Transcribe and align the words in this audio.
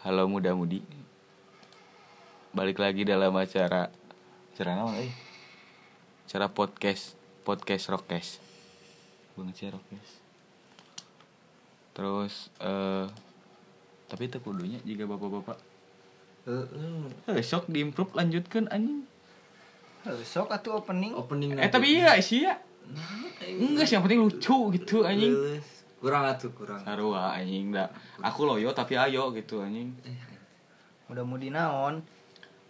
Halo 0.00 0.24
muda-mudi 0.24 0.80
Balik 2.56 2.80
lagi 2.80 3.04
dalam 3.04 3.36
acara 3.36 3.92
Acara 4.56 4.80
apa 4.80 4.96
eh? 4.96 5.12
Acara 6.24 6.48
podcast 6.48 7.20
Podcast 7.44 7.92
Rockcast 7.92 8.40
Bang 9.36 9.52
C 9.52 9.68
Rockcast 9.68 10.24
Terus 11.92 12.48
eh 12.64 13.12
Tapi 14.08 14.22
itu 14.24 14.40
kudunya 14.40 14.80
jika 14.88 15.04
bapak-bapak. 15.04 15.60
Eh 17.28 17.44
sok 17.44 17.68
diimprove 17.70 18.10
lanjutkan 18.16 18.66
anjing. 18.72 19.06
Sok 20.26 20.50
atuh 20.50 20.82
opening? 20.82 21.14
Opening 21.14 21.54
Eh 21.60 21.70
tapi 21.70 22.00
iya 22.00 22.18
sih 22.18 22.42
ya. 22.42 22.58
Enggak 23.46 23.86
sih 23.86 23.94
yang 23.94 24.02
penting 24.02 24.24
lucu 24.24 24.74
gitu 24.74 25.06
anjing 25.06 25.60
kurang 26.00 26.24
atuh 26.24 26.48
kurang. 26.56 26.80
Sarua 26.80 27.36
anjing 27.36 27.76
dah 27.76 27.86
Aku 28.24 28.48
loyo 28.48 28.72
tapi 28.72 28.96
ayo 28.96 29.30
gitu 29.36 29.60
anjing. 29.60 29.92
Mudah-mudi 31.06 31.52
naon? 31.52 32.00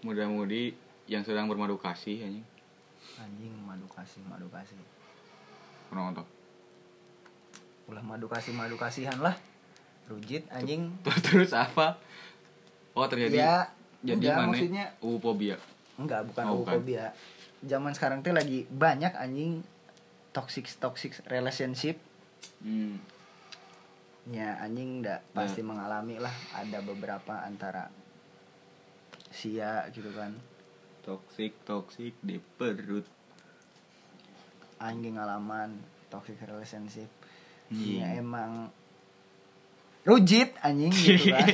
Muda-mudi 0.03 0.75
yang 1.07 1.23
sedang 1.23 1.47
bermadu 1.47 1.79
kasih 1.79 2.27
anjing. 2.27 2.47
Anjing 3.17 3.55
madu 3.63 3.87
kasih 3.87 4.21
madu 4.27 4.51
kasih. 4.51 4.75
Kurang 5.89 6.13
untuk. 6.13 6.27
Ulah 7.87 8.03
madu 8.03 8.27
kasih 8.27 8.51
madu 8.53 8.75
kasihan 8.75 9.19
lah. 9.23 9.39
Rujit 10.11 10.43
anjing. 10.51 10.91
terus 11.07 11.23
terus 11.23 11.53
apa? 11.55 11.97
Oh 12.99 13.07
terjadi. 13.07 13.39
Ya 13.39 13.71
jadi 14.01 14.17
enggak, 14.17 14.37
mana? 14.37 14.49
maksudnya 14.49 14.85
ufobia 15.05 15.57
enggak 16.01 16.25
bukan 16.25 16.45
Oh, 16.49 16.65
bukan. 16.65 16.73
homofobia 16.81 17.13
zaman 17.61 17.93
sekarang 17.93 18.25
tuh 18.25 18.33
lagi 18.33 18.65
banyak 18.73 19.13
anjing 19.13 19.61
toxic 20.33 20.65
toxic 20.81 21.13
relationship. 21.29 22.01
Hmm. 22.65 22.97
Ya 24.27 24.59
anjing 24.59 25.01
ndak 25.01 25.25
Nah. 25.27 25.43
pasti 25.43 25.61
mengalami 25.61 26.17
lah. 26.17 26.33
Ada 26.53 26.81
beberapa 26.81 27.41
antara 27.41 27.89
sia 29.31 29.89
gitu 29.89 30.11
kan. 30.11 30.37
Toxic 31.01 31.57
toxic 31.63 32.13
di 32.21 32.37
perut. 32.37 33.09
Anjing 34.79 35.15
ngalaman 35.15 35.81
toxic 36.09 36.37
relationship. 36.41 37.09
Hmm. 37.71 37.79
ya 37.79 38.19
emang 38.19 38.67
rujit 40.03 40.59
anjing 40.59 40.91
gitu 40.91 41.31
kan. 41.35 41.47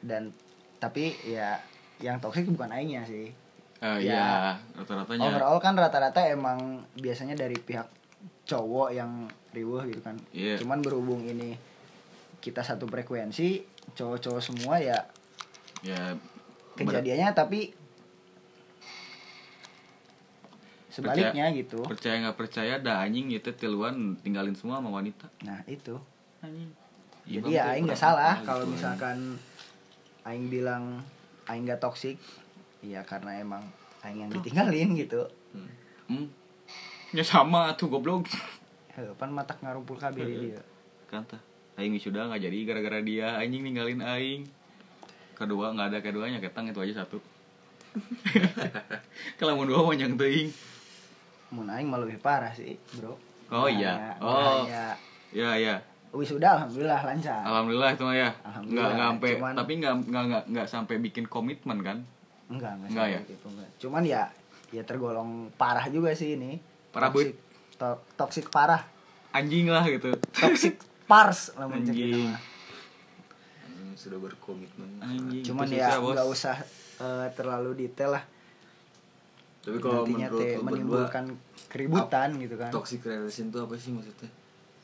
Dan 0.00 0.32
tapi 0.78 1.12
ya 1.22 1.60
yang 1.98 2.16
toxic 2.16 2.48
bukan 2.48 2.72
aingnya 2.72 3.04
sih. 3.04 3.28
Eh, 3.80 3.98
Ya. 4.00 4.00
iya. 4.00 4.28
Rata-ratanya. 4.72 5.24
overall 5.26 5.56
kan 5.56 5.72
rata-rata 5.72 6.24
emang 6.26 6.58
biasanya 6.94 7.32
dari 7.34 7.56
pihak 7.56 7.88
cowok 8.44 8.88
yang 8.90 9.28
riuh 9.50 9.82
gitu 9.90 10.00
kan. 10.02 10.16
Iya. 10.30 10.58
cuman 10.62 10.78
berhubung 10.82 11.26
ini 11.26 11.58
kita 12.40 12.64
satu 12.64 12.88
frekuensi 12.88 13.66
cowok-cowok 13.92 14.42
semua 14.42 14.80
ya 14.80 14.96
ya 15.84 16.14
kejadiannya 16.78 17.30
tapi 17.36 17.74
sebaliknya 20.90 21.46
gitu. 21.54 21.78
ber- 21.86 21.94
percaya 21.94 22.16
nggak 22.26 22.36
percaya 22.36 22.74
dah 22.82 23.06
anjing 23.06 23.30
itu 23.30 23.50
tiluan 23.54 24.18
tinggalin 24.20 24.52
semua 24.58 24.82
sama 24.82 24.90
wanita. 24.90 25.30
Nah 25.46 25.62
itu. 25.70 25.94
Anjing. 26.42 26.70
Jadi 27.30 27.46
Bang, 27.46 27.54
ya 27.54 27.62
aing 27.70 27.84
nggak 27.86 28.00
salah 28.00 28.34
kalau 28.42 28.66
gitu, 28.66 28.74
misalkan 28.74 29.38
aing 30.26 30.50
bilang 30.50 30.98
aing 31.46 31.62
nggak 31.62 31.78
toksik 31.78 32.18
ya 32.82 33.06
karena 33.06 33.38
emang 33.38 33.62
aing 34.02 34.26
yang 34.26 34.30
ditinggalin 34.34 34.98
gitu. 34.98 35.30
Anjing. 35.54 36.26
hmm. 36.26 36.26
ya 37.14 37.22
sama 37.22 37.70
tuh 37.78 37.86
goblok 37.86 38.26
Heuh, 39.00 39.16
pan 39.16 39.32
matak 39.32 39.56
ngarumpul 39.58 39.96
kabeh 39.96 40.20
di 40.20 40.36
dia. 40.46 40.60
Kan 41.08 41.24
tah 41.24 41.40
aing 41.74 41.90
wisuda 41.90 42.28
nggak 42.28 42.42
jadi 42.42 42.58
gara-gara 42.62 43.00
dia 43.00 43.32
anjing 43.34 43.64
ninggalin 43.64 44.04
aing. 44.04 44.44
Kedua 45.32 45.72
nggak 45.72 45.88
ada 45.88 45.98
keduanya 46.00 46.36
ketang 46.36 46.68
itu 46.68 46.76
aja 46.78 47.00
satu. 47.00 47.16
Kalau 49.40 49.56
mau 49.56 49.64
dua 49.64 49.80
mau 49.80 49.90
yang 49.90 50.14
teuing 50.14 50.52
mun 51.50 51.66
aing 51.66 51.88
mah 51.88 51.98
lebih 51.98 52.20
parah 52.20 52.52
sih 52.52 52.76
bro. 52.94 53.16
Oh, 53.50 53.66
Nggak 53.66 53.74
iya. 53.74 53.90
hanya- 53.90 54.16
Oh. 54.20 54.38
nggak 54.38 54.54
hanya 54.62 54.84
ya 55.32 55.50
ya 55.56 55.74
wisuda 56.10 56.46
alhamdulillah 56.52 57.00
lancar. 57.00 57.40
Alhamdulillah 57.40 57.90
itu 57.90 58.04
mah 58.04 58.14
ya. 58.14 58.30
Nggak 58.60 58.68
nggak 58.68 58.92
sampai 59.00 59.30
cuman- 59.34 59.56
tapi 59.56 59.72
nggak 59.80 59.94
nggak 60.04 60.24
nggak 60.28 60.44
nggak 60.46 60.66
sampai 60.68 60.94
bikin 61.00 61.24
komitmen 61.24 61.78
kan? 61.80 61.98
Enggak 62.46 62.76
enggak, 62.76 62.90
Enggak 62.92 63.06
ya? 63.08 63.20
gitu 63.24 63.46
enggak 63.48 63.68
cuman 63.80 64.02
ya 64.04 64.22
ya 64.70 64.82
tergolong 64.84 65.30
parah 65.56 65.88
juga 65.88 66.12
sih 66.12 66.36
ini. 66.36 66.60
Parah, 66.90 67.08
toxic 67.08 67.34
to- 67.74 68.02
toxic 68.14 68.46
parah 68.46 68.86
anjing 69.30 69.66
lah 69.70 69.84
gitu. 69.86 70.10
Toxic 70.34 70.74
pars 71.06 71.54
lah 71.58 71.66
Anjing. 71.66 72.30
sudah 73.98 74.16
berkomitmen. 74.16 74.96
Anjing 75.02 75.44
cuman 75.44 75.66
ya 75.68 75.92
nggak 76.00 76.28
usah 76.28 76.56
eh, 76.98 77.26
terlalu 77.36 77.86
detail 77.86 78.16
lah. 78.16 78.24
Tapi 79.60 79.76
kalau 79.76 80.08
nantinya 80.08 80.28
menurut 80.32 80.40
teh 80.40 80.48
lu 80.48 80.56
berdua 80.56 80.68
menimbulkan 80.72 81.24
keributan 81.68 82.28
gitu 82.40 82.56
kan. 82.56 82.70
toxic 82.72 83.04
relation 83.04 83.52
itu 83.52 83.58
apa 83.60 83.74
sih 83.76 83.92
maksudnya? 83.92 84.30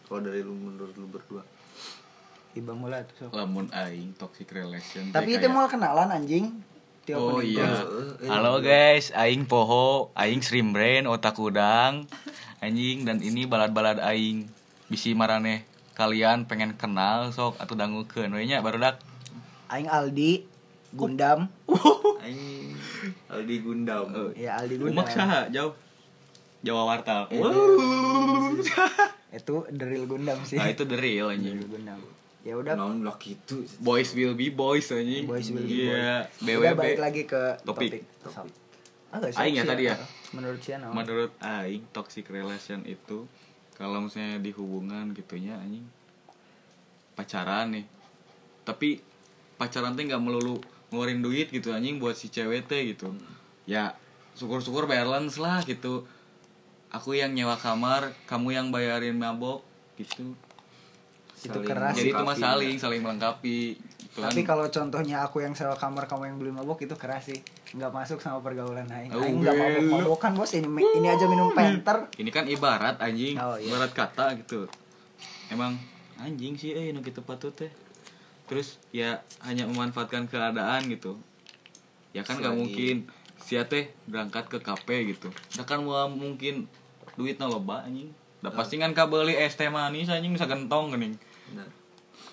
Kalau 0.04 0.20
dari 0.20 0.44
lu 0.44 0.52
menurut 0.52 0.94
lu 1.00 1.08
berdua. 1.08 1.42
Ibang 2.52 2.76
mula 2.76 3.04
tuh 3.04 3.28
sok. 3.28 3.36
lamun 3.36 3.68
aing 3.68 4.16
toxic 4.16 4.48
relation 4.48 5.12
tapi 5.12 5.36
itu 5.36 5.44
kayak- 5.44 5.52
mau 5.52 5.64
kenalan 5.64 6.08
anjing. 6.12 6.52
Di 7.06 7.14
Oh 7.14 7.38
iya. 7.38 7.62
Eh, 7.62 8.26
eh, 8.26 8.28
Halo 8.28 8.58
guys, 8.58 9.14
aing 9.14 9.46
Poho, 9.46 10.10
aing 10.12 10.42
Shrimp 10.42 10.74
Brain, 10.74 11.06
otak 11.06 11.38
udang, 11.38 12.02
anjing 12.60 13.04
dan 13.04 13.20
ini 13.20 13.44
balad-balad 13.44 14.00
aing. 14.00 14.48
Bisi 14.86 15.12
marane 15.12 15.66
kalian 15.96 16.46
pengen 16.46 16.76
kenal 16.76 17.32
sok 17.32 17.58
atau 17.58 17.74
dangukeun 17.74 18.30
we 18.30 18.46
nya 18.46 18.62
barudak. 18.62 19.00
aing 19.66 19.90
Aldi 19.90 20.46
Gundam 20.94 21.50
anjing 22.24 22.78
Aldi 23.26 23.56
Gundam 23.66 24.06
Eh, 24.32 24.46
ya 24.46 24.62
Aldi 24.62 24.78
Gundam 24.78 25.02
Umak 25.02 25.10
saha 25.10 25.50
jauh. 25.50 25.74
Jawa 26.62 26.82
Wartal. 26.86 27.30
Eh, 27.30 27.38
itu 29.38 29.54
drill 29.70 30.04
Gundam 30.06 30.38
sih 30.46 30.58
Nah, 30.58 30.70
itu 30.70 30.86
the 30.86 30.94
real 30.94 31.34
anjing. 31.34 31.58
Gundam 31.66 31.98
ya 32.46 32.54
udah 32.54 32.78
naon 32.78 33.02
blok 33.02 33.26
itu 33.26 33.66
Boys 33.82 34.14
will 34.14 34.38
be 34.38 34.54
boys 34.54 34.86
anjing. 34.94 35.26
Boys 35.26 35.50
will 35.50 35.66
be 35.66 35.90
Iya, 35.90 36.30
udah 36.62 36.78
balik 36.78 37.02
lagi 37.02 37.22
ke 37.26 37.58
Topik. 37.66 37.90
topik, 37.90 38.02
Sok. 38.22 38.46
Ah, 39.16 39.42
Aing 39.44 39.56
ya 39.56 39.64
tadi 39.64 39.88
ya? 39.88 39.96
menurut 40.36 40.60
Cia 40.60 40.76
naon? 40.76 40.92
Menurut 40.92 41.32
aing 41.40 41.88
toxic 41.96 42.28
relation 42.28 42.84
itu 42.84 43.24
kalau 43.76 44.04
misalnya 44.04 44.40
di 44.40 44.52
hubungan 44.52 45.16
gitunya 45.16 45.56
anjing 45.56 45.88
pacaran 47.16 47.72
nih. 47.72 47.86
Tapi 48.68 49.00
pacaran 49.56 49.96
teh 49.96 50.04
nggak 50.04 50.20
melulu 50.20 50.60
ngeluarin 50.92 51.24
duit 51.24 51.48
gitu 51.48 51.72
anjing 51.72 51.96
buat 51.96 52.12
si 52.12 52.28
cewek 52.28 52.68
teh 52.68 52.92
gitu. 52.92 53.16
Ya 53.64 53.96
syukur-syukur 54.36 54.84
balance 54.84 55.40
lah 55.40 55.64
gitu. 55.64 56.04
Aku 56.92 57.16
yang 57.16 57.32
nyewa 57.32 57.56
kamar, 57.56 58.12
kamu 58.28 58.56
yang 58.56 58.66
bayarin 58.68 59.16
mabok 59.16 59.64
gitu. 59.96 60.36
itu 61.36 61.58
keras 61.68 61.92
Jadi 61.96 62.10
itu 62.12 62.22
mah 62.24 62.36
saling 62.36 62.76
saling 62.80 63.00
melengkapi. 63.04 63.76
Kan. 64.16 64.32
tapi 64.32 64.48
kalau 64.48 64.64
contohnya 64.72 65.20
aku 65.20 65.44
yang 65.44 65.52
sewa 65.52 65.76
kamar 65.76 66.08
kamu 66.08 66.32
yang 66.32 66.36
beli 66.40 66.48
mabok 66.48 66.80
itu 66.88 66.96
keras 66.96 67.28
sih. 67.28 67.36
Nggak 67.76 67.92
masuk 67.92 68.18
sama 68.24 68.40
pergaulan 68.40 68.88
aing. 68.88 69.12
Oh, 69.12 69.20
aing 69.20 69.44
nggak 69.44 69.52
mabok. 69.52 69.82
Mabokan 69.92 70.32
bos 70.32 70.56
ini 70.56 70.64
ini 70.66 71.06
aja 71.12 71.28
minum 71.28 71.52
penter. 71.52 72.08
Ini 72.16 72.30
kan 72.32 72.48
ibarat 72.48 72.96
anjing. 72.96 73.36
Oh, 73.36 73.60
iya. 73.60 73.68
ibarat 73.68 73.92
kata 73.92 74.32
gitu. 74.40 74.64
Emang 75.52 75.76
anjing 76.16 76.56
sih 76.56 76.72
eh 76.72 76.96
nu 76.96 77.04
gitu 77.04 77.20
patut 77.20 77.52
teh 77.52 77.68
terus 78.48 78.80
ya 78.88 79.20
hanya 79.44 79.68
memanfaatkan 79.68 80.24
keadaan 80.32 80.88
gitu. 80.88 81.20
Ya 82.16 82.24
kan 82.24 82.40
nggak 82.40 82.56
mungkin. 82.56 83.12
Sia 83.36 83.68
teh 83.68 83.92
berangkat 84.08 84.48
ke 84.48 84.58
kafe 84.64 85.12
gitu. 85.12 85.28
Nah 85.60 85.68
kan 85.68 85.84
mau 85.84 86.08
mungkin 86.08 86.64
duitnya 87.20 87.44
loba 87.46 87.84
anjing. 87.84 88.10
Udah 88.40 88.52
Oh. 88.52 88.58
pasti 88.62 88.78
kan 88.78 88.94
kabeli 88.94 89.34
es 89.34 89.56
teh 89.56 89.66
manis 89.66 90.06
anjing 90.06 90.30
bisa 90.30 90.46
gentong 90.46 90.92
geuning 90.94 91.16
nah 91.54 91.66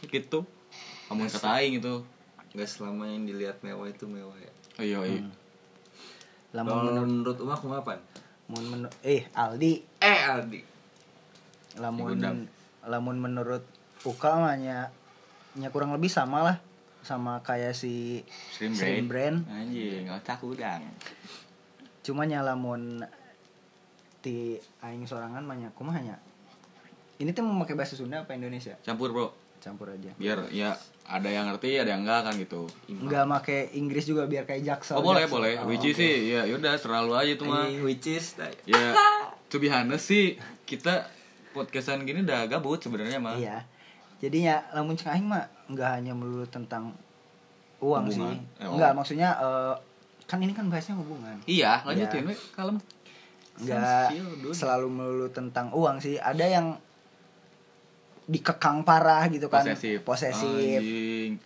gitu 0.06 0.42
kamu 1.14 1.30
Iya 1.30 1.34
kata 1.38 1.50
aing 1.62 1.74
itu. 1.78 1.96
Nggak 2.54 2.70
selama 2.70 3.04
yang 3.06 3.24
dilihat 3.30 3.58
mewah 3.62 3.86
itu 3.86 4.06
mewah 4.10 4.38
ya. 4.42 4.52
Oh 4.82 4.84
iya 4.84 5.00
iya. 5.06 5.22
Hmm. 5.22 5.34
lamun 6.54 6.86
menurut 6.86 7.10
menurut 7.10 7.38
umak 7.42 7.62
apa 7.82 7.94
mun 8.46 8.64
menur- 8.70 8.98
eh 9.02 9.26
Aldi. 9.34 9.74
Eh 10.02 10.20
Aldi. 10.22 10.62
Lamun 11.82 12.18
lamun 12.86 13.18
menurut 13.18 13.66
Uka 14.04 14.36
mah 14.36 14.60
nya 14.60 14.92
nya 15.56 15.72
kurang 15.72 15.96
lebih 15.96 16.12
sama 16.12 16.44
lah. 16.46 16.58
Sama 17.02 17.40
kayak 17.42 17.74
si 17.74 18.22
Shrimp 18.54 18.78
Shrimp 18.78 19.10
brain 19.10 19.42
Brain. 19.46 19.66
anjing 19.66 20.06
otak 20.14 20.44
udang. 20.46 20.84
Cuma 22.06 22.28
nya 22.30 22.46
lamun 22.46 23.02
ti 24.22 24.62
aing 24.84 25.10
sorangan 25.10 25.42
mah 25.42 25.58
nya 25.58 25.70
kumaha 25.74 26.04
nya? 26.04 26.22
Ini 27.18 27.34
tuh 27.34 27.48
mau 27.48 27.64
pakai 27.66 27.80
bahasa 27.80 27.96
Sunda 27.98 28.22
apa 28.28 28.36
Indonesia? 28.38 28.76
Campur 28.84 29.10
bro. 29.10 29.34
Campur 29.64 29.90
aja. 29.90 30.12
Biar 30.20 30.52
ya 30.52 30.76
ada 31.04 31.28
yang 31.28 31.46
ngerti 31.48 31.76
ada 31.76 31.92
yang 31.92 32.02
enggak 32.02 32.22
kan 32.24 32.34
gitu 32.36 32.64
Enggak 32.88 33.24
make 33.26 33.58
Inggris 33.72 34.06
juga 34.06 34.24
biar 34.24 34.44
kayak 34.44 34.64
jaksel. 34.64 34.96
Oh 34.96 35.04
boleh 35.04 35.24
jaksel. 35.24 35.36
boleh, 35.36 35.54
Oh, 35.60 35.68
which 35.68 35.84
is 35.84 35.94
oke. 35.94 36.00
sih 36.00 36.14
ya 36.32 36.42
yaudah 36.44 36.74
selalu 36.76 37.12
aja 37.14 37.32
itu 37.34 37.44
mah. 37.44 37.68
Which 37.84 38.08
is. 38.08 38.26
Ya 38.64 38.96
to 39.48 39.58
be 39.58 39.68
honest 39.68 40.08
sih 40.08 40.36
kita 40.64 41.06
podcastan 41.52 42.04
gini 42.04 42.22
udah 42.22 42.48
gabut 42.48 42.80
sebenarnya 42.80 43.20
mah. 43.20 43.36
Iya. 43.36 43.62
Jadinya 44.18 44.64
lamun 44.72 44.96
cek 44.96 45.12
aing 45.12 45.28
mah 45.28 45.44
enggak 45.68 46.00
hanya 46.00 46.16
melulu 46.16 46.48
tentang 46.48 46.96
uang 47.78 48.08
Hubungan. 48.08 48.40
sih 48.40 48.64
Eh, 48.64 48.66
oh. 48.66 48.74
enggak 48.74 48.92
maksudnya 48.96 49.30
eh, 49.36 49.74
kan 50.24 50.40
ini 50.40 50.56
kan 50.56 50.72
bahasnya 50.72 50.96
hubungan 50.96 51.36
iya 51.44 51.84
lanjutin 51.84 52.24
we 52.24 52.36
kalem 52.56 52.80
enggak 53.60 54.16
selalu 54.56 54.88
melulu 54.88 55.28
tentang 55.28 55.68
uang 55.76 56.00
sih 56.00 56.16
ada 56.16 56.42
yang 56.42 56.80
dikekang 58.26 58.82
parah 58.82 59.28
gitu 59.28 59.48
kan. 59.48 59.62
Posesif. 59.62 60.02
Posesif. 60.02 60.80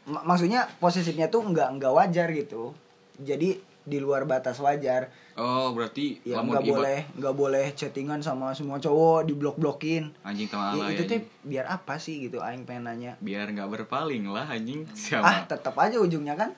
Maksudnya 0.06 0.70
posesifnya 0.78 1.28
tuh 1.28 1.44
nggak 1.44 1.70
nggak 1.76 1.92
wajar 1.92 2.28
gitu. 2.32 2.74
Jadi 3.18 3.58
di 3.82 3.98
luar 3.98 4.24
batas 4.24 4.58
wajar. 4.58 5.10
Oh 5.34 5.72
berarti 5.72 6.20
ya 6.22 6.38
nggak 6.38 6.60
iba- 6.62 6.74
boleh 6.76 7.00
nggak 7.14 7.36
boleh 7.36 7.66
chattingan 7.72 8.20
sama 8.20 8.52
semua 8.52 8.78
cowok 8.78 9.24
di 9.24 9.34
blok 9.34 9.56
blokin 9.56 10.10
anjing 10.22 10.50
sama 10.50 10.74
Ya, 10.76 10.90
itu 10.92 11.04
ya 11.04 11.08
tuh 11.08 11.20
biar 11.46 11.66
apa 11.68 11.96
sih 11.96 12.20
gitu 12.20 12.38
aing 12.40 12.64
pengen 12.64 12.86
nanya. 12.86 13.14
Biar 13.20 13.48
nggak 13.48 13.70
berpaling 13.72 14.26
lah 14.28 14.44
anjing. 14.46 14.84
Ah 14.84 14.94
siapa? 14.94 15.46
Tetap 15.48 15.78
aja 15.78 15.98
ujungnya 15.98 16.34
kan? 16.34 16.52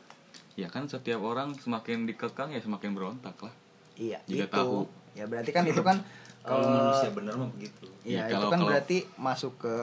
Ya 0.56 0.68
kan 0.68 0.84
setiap 0.86 1.20
orang 1.22 1.54
semakin 1.54 2.04
dikekang 2.04 2.50
ya 2.50 2.60
semakin 2.60 2.92
berontak 2.92 3.36
lah. 3.38 3.54
Iya 3.94 4.20
Jika 4.26 4.48
itu. 4.48 4.56
tahu. 4.58 4.80
ya 5.12 5.26
berarti 5.26 5.52
kan 5.52 5.64
itu 5.66 5.82
kan 5.82 5.98
kalau 6.42 6.64
eh, 6.64 6.72
manusia 6.72 7.10
benar 7.12 7.34
mah 7.36 7.50
begitu. 7.52 7.86
Iya, 8.02 8.26
Ya, 8.26 8.32
itu 8.32 8.46
kan 8.48 8.56
kalau- 8.56 8.70
berarti 8.70 8.98
masuk 9.18 9.60
ke 9.60 9.76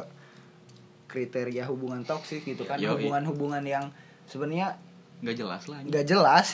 kriteria 1.07 1.65
hubungan 1.65 2.03
toksik 2.03 2.43
gitu 2.45 2.63
kan, 2.63 2.77
hubungan-hubungan 2.77 3.63
yang 3.63 3.85
sebenarnya 4.25 4.75
nggak 5.17 5.37
jelas 5.37 5.63
lah 5.65 5.79
nggak 5.81 6.05
jelas, 6.05 6.47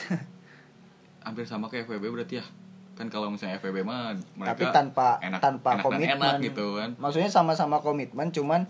hampir 1.21 1.45
sama 1.45 1.67
kayak 1.67 1.87
FWB 1.87 2.05
berarti 2.13 2.35
ya 2.37 2.45
kan 2.93 3.09
kalau 3.09 3.27
misalnya 3.27 3.57
FWB 3.57 3.83
mah 3.83 4.13
mereka 4.35 4.53
tapi 4.53 4.65
tanpa 4.69 5.09
enak, 5.19 5.41
tanpa 5.41 5.71
enak 5.73 5.83
komitmen. 5.83 6.19
enak 6.21 6.35
gitu 6.45 6.67
kan 6.77 6.91
Maksudnya 6.95 7.27
sama-sama 7.27 7.77
komitmen, 7.79 8.29
cuman 8.29 8.61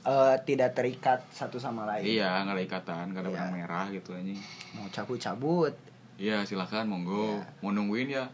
eh, 0.00 0.36
tidak 0.42 0.74
terikat 0.74 1.22
satu 1.30 1.56
sama 1.56 1.86
lain. 1.86 2.02
iya 2.08 2.42
nggak 2.42 2.54
ada 2.54 2.64
ikatan 2.64 3.04
nggak 3.08 3.22
ada 3.22 3.28
Iya. 3.28 3.36
benang 3.38 3.52
merah 3.54 3.86
gitu 3.88 4.10
anjing 4.12 4.40
Mau 4.74 4.88
cabut-cabut, 4.88 5.72
iya 6.16 6.42
silakan 6.42 6.88
monggo 6.88 7.38
Iya. 7.38 7.46
mau 7.60 7.70
nungguin 7.70 8.08
ya 8.10 8.24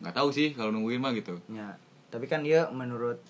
nggak 0.00 0.14
tahu 0.14 0.28
sih 0.30 0.52
kalau 0.52 0.70
nungguin 0.70 0.96
mah 0.98 1.12
gitu 1.12 1.40
ya. 1.48 1.72
Tapi 2.08 2.24
kan 2.24 2.40
dia 2.40 2.68
menurut 2.68 3.20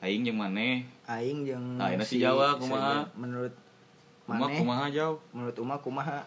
aing 0.00 0.22
yang 0.22 0.36
mana 0.36 0.84
Aing 1.04 1.44
jeung 1.44 1.76
Ah, 1.76 1.92
ini 1.92 2.00
si 2.00 2.16
Jawa, 2.16 2.56
kumaha? 2.56 3.04
menurut 3.14 3.52
Uma 4.24 4.48
Maneh, 4.48 4.56
kumaha 4.56 4.84
jauh 4.88 5.20
menurut 5.30 5.56
Uma 5.58 5.76
kumaha 5.76 6.24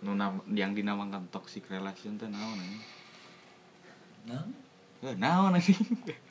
nu 0.00 0.12
yang 0.52 0.70
dinamakan 0.70 1.24
toxic 1.28 1.64
relation 1.66 2.14
teh 2.14 2.28
naon 2.28 2.54
anjing 2.54 2.84
nah 4.24 4.44
eh 5.00 5.16
naon 5.16 5.50
anjing 5.50 5.80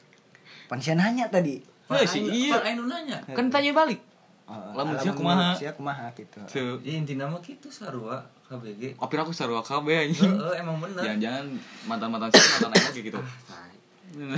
pan 0.70 0.78
sia 0.78 0.94
nanya 0.94 1.28
tadi. 1.28 1.58
Eh, 1.84 2.06
si 2.06 2.24
iya. 2.24 2.56
Pak 2.56 2.64
Ainu 2.64 2.86
nanya 2.86 3.18
kan 3.28 3.50
tanya 3.50 3.74
balik 3.74 4.00
Eh, 4.44 4.72
Lamun 4.76 4.96
sia 4.96 5.12
kumaha? 5.12 5.56
sia 5.56 5.72
kumaha 5.72 6.12
gitu. 6.14 6.40
Tuh. 6.44 6.76
ya 6.80 6.94
intinya 6.94 7.26
mah 7.26 7.40
gitu 7.40 7.68
sarua 7.68 8.20
KBG 8.46 9.00
Opir 9.00 9.16
aku 9.18 9.32
sarua 9.32 9.60
KB 9.60 9.88
anjing 9.90 10.20
Heeh, 10.30 10.54
emang 10.60 10.78
bener 10.78 11.00
jangan-jangan 11.02 11.46
mantan-mantan 11.84 12.30
sih 12.30 12.44
mantan 12.54 12.72
aing 12.76 13.04
gitu 13.04 13.20
Tai. 13.20 13.76
Emang 14.14 14.38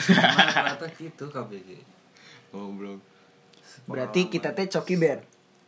rata 0.63 0.87
gitu 0.93 1.25
KBG 1.27 1.69
goblok 2.49 3.01
Berarti 3.85 4.27
kita 4.27 4.51
teh 4.51 4.65
coki 4.65 4.95
bear. 4.95 5.19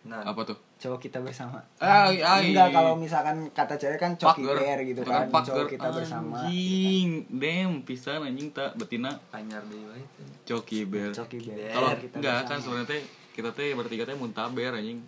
nah 0.01 0.24
apa 0.24 0.39
tuh 0.42 0.56
cowok 0.77 1.00
kita 1.01 1.19
bersama. 1.19 1.59
Ai, 1.77 2.21
ai. 2.21 2.50
Enggak 2.50 2.71
kalau 2.71 2.95
misalkan 2.95 3.51
kata 3.51 3.75
cewek 3.75 3.98
kan 3.98 4.15
coki 4.15 4.39
bear 4.42 4.80
gitu 4.81 5.00
Itu 5.00 5.09
kan, 5.09 5.27
fucker. 5.27 5.51
cowok 5.51 5.68
kita 5.69 5.88
bersama. 5.89 6.38
anjing 6.42 7.09
damn 7.30 7.74
pisan 7.81 8.21
anjing 8.21 8.48
tak 8.50 8.71
betina 8.74 9.12
anyar 9.30 9.59
deui 9.63 9.83
wae 9.86 10.00
teh. 10.00 10.27
coki 10.48 10.86
bear 10.86 11.12
Coki 11.12 11.44
bear. 11.44 11.74
kalau 11.74 11.89
kita 11.94 12.15
enggak 12.15 12.36
bersama. 12.38 12.48
kan 12.48 12.57
sebenarnya 12.57 12.88
teh 12.88 13.01
kita 13.33 13.50
teh 13.51 13.69
bertiga 13.74 14.04
teh 14.04 14.15
muntaber 14.15 14.71
anjing 14.71 15.03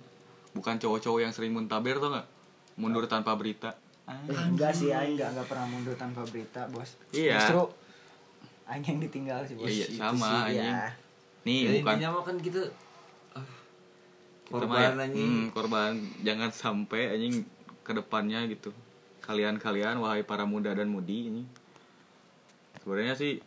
bukan 0.52 0.76
cowok-cowok 0.76 1.20
yang 1.22 1.32
sering 1.32 1.54
muntaber 1.54 1.96
tuh 1.96 2.10
nggak 2.10 2.28
mundur 2.76 3.06
tanpa 3.06 3.34
berita 3.34 3.72
Eh, 4.04 4.18
enggak 4.28 4.74
sih, 4.74 4.90
aing 4.90 5.14
enggak 5.14 5.32
enggak 5.32 5.48
pernah 5.48 5.70
mundur 5.70 5.94
tanpa 5.94 6.26
berita, 6.26 6.66
Bos. 6.68 6.98
Iya. 7.12 7.38
Justru 7.38 7.62
aing 8.66 8.82
yang 8.84 8.98
ditinggal 9.00 9.46
sih, 9.46 9.54
Bos. 9.54 9.70
Iya, 9.70 9.86
iya, 9.86 10.00
sama, 10.02 10.18
sih, 10.18 10.58
anjing. 10.58 10.66
iya. 10.66 10.86
nih 11.40 11.58
Ya, 11.62 11.70
bukan 11.78 11.94
intinya 11.94 12.10
kan 12.20 12.36
gitu 12.42 12.62
kita 14.50 14.58
mah 14.60 14.66
korban 14.66 14.82
ya, 14.92 15.06
anjing. 15.06 15.30
Hmm, 15.30 15.46
korban. 15.50 15.92
Jangan 16.22 16.50
sampai 16.50 17.02
anjing 17.12 17.46
ke 17.80 17.92
depannya 17.92 18.46
gitu. 18.46 18.74
Kalian-kalian 19.22 19.98
wahai 19.98 20.22
para 20.22 20.44
muda 20.44 20.74
dan 20.74 20.90
mudi 20.90 21.30
ini 21.30 21.44
sebenarnya 22.80 23.14
sih 23.14 23.38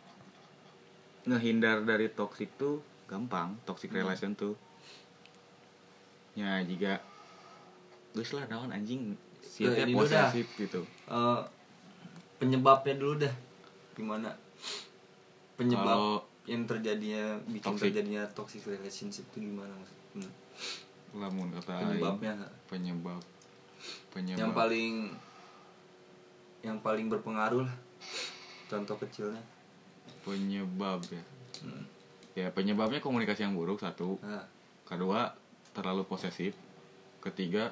ngehindar 1.24 1.82
dari 1.82 2.06
toxic 2.06 2.54
tuh 2.54 2.78
gampang 3.04 3.58
toxic 3.62 3.90
Hmm. 3.90 3.98
relation 3.98 4.32
tuh. 4.32 4.54
Ya 6.32 6.62
jika 6.62 7.02
Gus 8.12 8.30
lah 8.30 8.44
naon 8.46 8.68
anjing? 8.68 9.16
Siapa 9.40 9.88
posesif 9.88 10.46
gitu. 10.54 10.84
Eh, 11.08 11.40
penyebabnya 12.36 12.94
dulu 12.94 13.14
dah. 13.18 13.34
Gimana? 13.92 14.30
Penyebab 15.54 15.84
Kalau 15.84 16.14
yang 16.44 16.62
terjadinya 16.64 17.38
bikin 17.46 17.62
Toxic. 17.64 17.82
terjadinya 17.88 18.22
toxic 18.28 18.62
relationship 18.66 19.22
itu 19.30 19.46
gimana 19.46 19.70
maksudnya 19.72 20.26
lamun 21.12 21.48
kata 21.52 21.72
aing, 21.76 22.00
penyebabnya. 22.00 22.34
Penyebab 22.68 23.22
penyebab. 24.12 24.40
Yang 24.40 24.52
paling 24.54 24.94
yang 26.62 26.78
paling 26.80 27.06
berpengaruh 27.10 27.66
lah. 27.66 27.76
Contoh 28.70 28.96
kecilnya. 28.96 29.42
Penyebab 30.22 31.02
ya. 31.10 31.24
Hmm. 31.62 31.84
ya 32.32 32.48
penyebabnya 32.48 32.98
komunikasi 33.04 33.44
yang 33.44 33.52
buruk 33.52 33.82
satu. 33.82 34.16
Nah, 34.24 34.46
kedua 34.88 35.36
terlalu 35.76 36.06
posesif. 36.08 36.56
Ketiga 37.22 37.70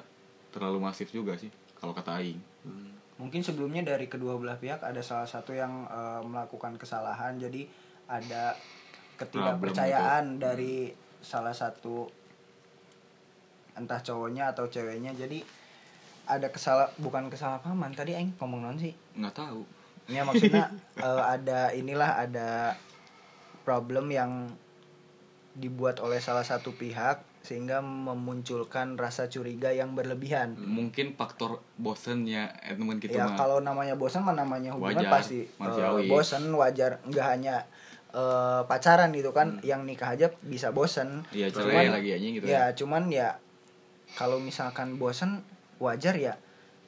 terlalu 0.51 0.83
masif 0.83 1.09
juga 1.11 1.35
sih 1.39 1.49
kalau 1.79 1.95
kata 1.95 2.21
aing. 2.21 2.39
Hmm. 2.67 2.93
Mungkin 3.17 3.41
sebelumnya 3.41 3.85
dari 3.85 4.09
kedua 4.09 4.37
belah 4.37 4.57
pihak 4.57 4.81
ada 4.81 5.01
salah 5.01 5.29
satu 5.29 5.53
yang 5.53 5.85
eh, 5.89 6.21
melakukan 6.25 6.77
kesalahan, 6.77 7.37
jadi 7.37 7.65
ada 8.09 8.57
ketidakpercayaan 9.17 10.41
dari 10.41 10.89
salah 11.21 11.53
satu 11.53 12.09
entah 13.73 13.99
cowoknya 13.99 14.49
atau 14.49 14.65
ceweknya. 14.65 15.11
Jadi 15.11 15.41
ada 16.23 16.47
kesalah 16.47 16.91
bukan 16.97 17.27
kesalahpahaman. 17.27 17.91
Tadi 17.91 18.13
aing 18.13 18.35
ngomong 18.35 18.61
non 18.61 18.77
sih? 18.77 18.93
nggak 19.13 19.33
tahu 19.33 19.61
Ya 20.07 20.23
maksudnya 20.23 20.67
eh, 20.97 21.23
ada 21.25 21.71
inilah 21.71 22.19
ada 22.19 22.75
problem 23.61 24.09
yang 24.09 24.49
dibuat 25.53 25.99
oleh 25.99 26.17
salah 26.17 26.41
satu 26.41 26.71
pihak 26.71 27.21
sehingga 27.41 27.81
memunculkan 27.81 28.95
rasa 28.95 29.25
curiga 29.25 29.69
yang 29.69 29.91
berlebihan. 29.91 30.53
mungkin 30.55 31.17
faktor 31.17 31.59
bosennya 31.75 32.53
eh, 32.61 32.71
temen 32.71 32.97
gitu 32.97 33.11
ya 33.11 33.25
mah 33.25 33.35
kalau 33.35 33.57
namanya 33.59 33.97
bosan 33.97 34.21
mah 34.21 34.31
namanya 34.31 34.71
hubungan 34.71 35.01
Wajar, 35.01 35.11
pasti 35.11 35.49
manusiawi. 35.57 36.05
bosan 36.05 36.43
wajar 36.53 36.91
nggak 37.03 37.27
hanya 37.27 37.65
eh, 38.11 38.61
pacaran 38.63 39.09
gitu 39.09 39.33
kan 39.33 39.57
yang 39.61 39.83
nikah 39.83 40.13
aja 40.13 40.29
bisa 40.39 40.69
bosan 40.69 41.25
iya 41.31 41.49
Cuman- 41.49 41.65
cerai 41.65 41.87
lagi 41.89 42.09
anjing 42.13 42.33
gitu 42.37 42.45
ya 42.45 42.63
cuman 42.71 43.09
ya 43.09 43.35
kalau 44.13 44.37
misalkan 44.37 44.95
bosan 44.95 45.43
wajar 45.77 46.15
ya. 46.15 46.35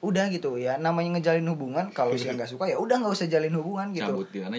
Udah 0.04 0.28
gitu 0.28 0.60
ya. 0.60 0.76
Namanya 0.76 1.16
ngejalin 1.16 1.48
hubungan 1.48 1.88
kalau 1.90 2.12
sih 2.14 2.28
nggak 2.30 2.50
suka 2.50 2.68
ya 2.68 2.76
udah 2.76 3.00
nggak 3.00 3.16
usah 3.16 3.28
jalin 3.28 3.56
hubungan 3.56 3.96
gitu. 3.96 4.04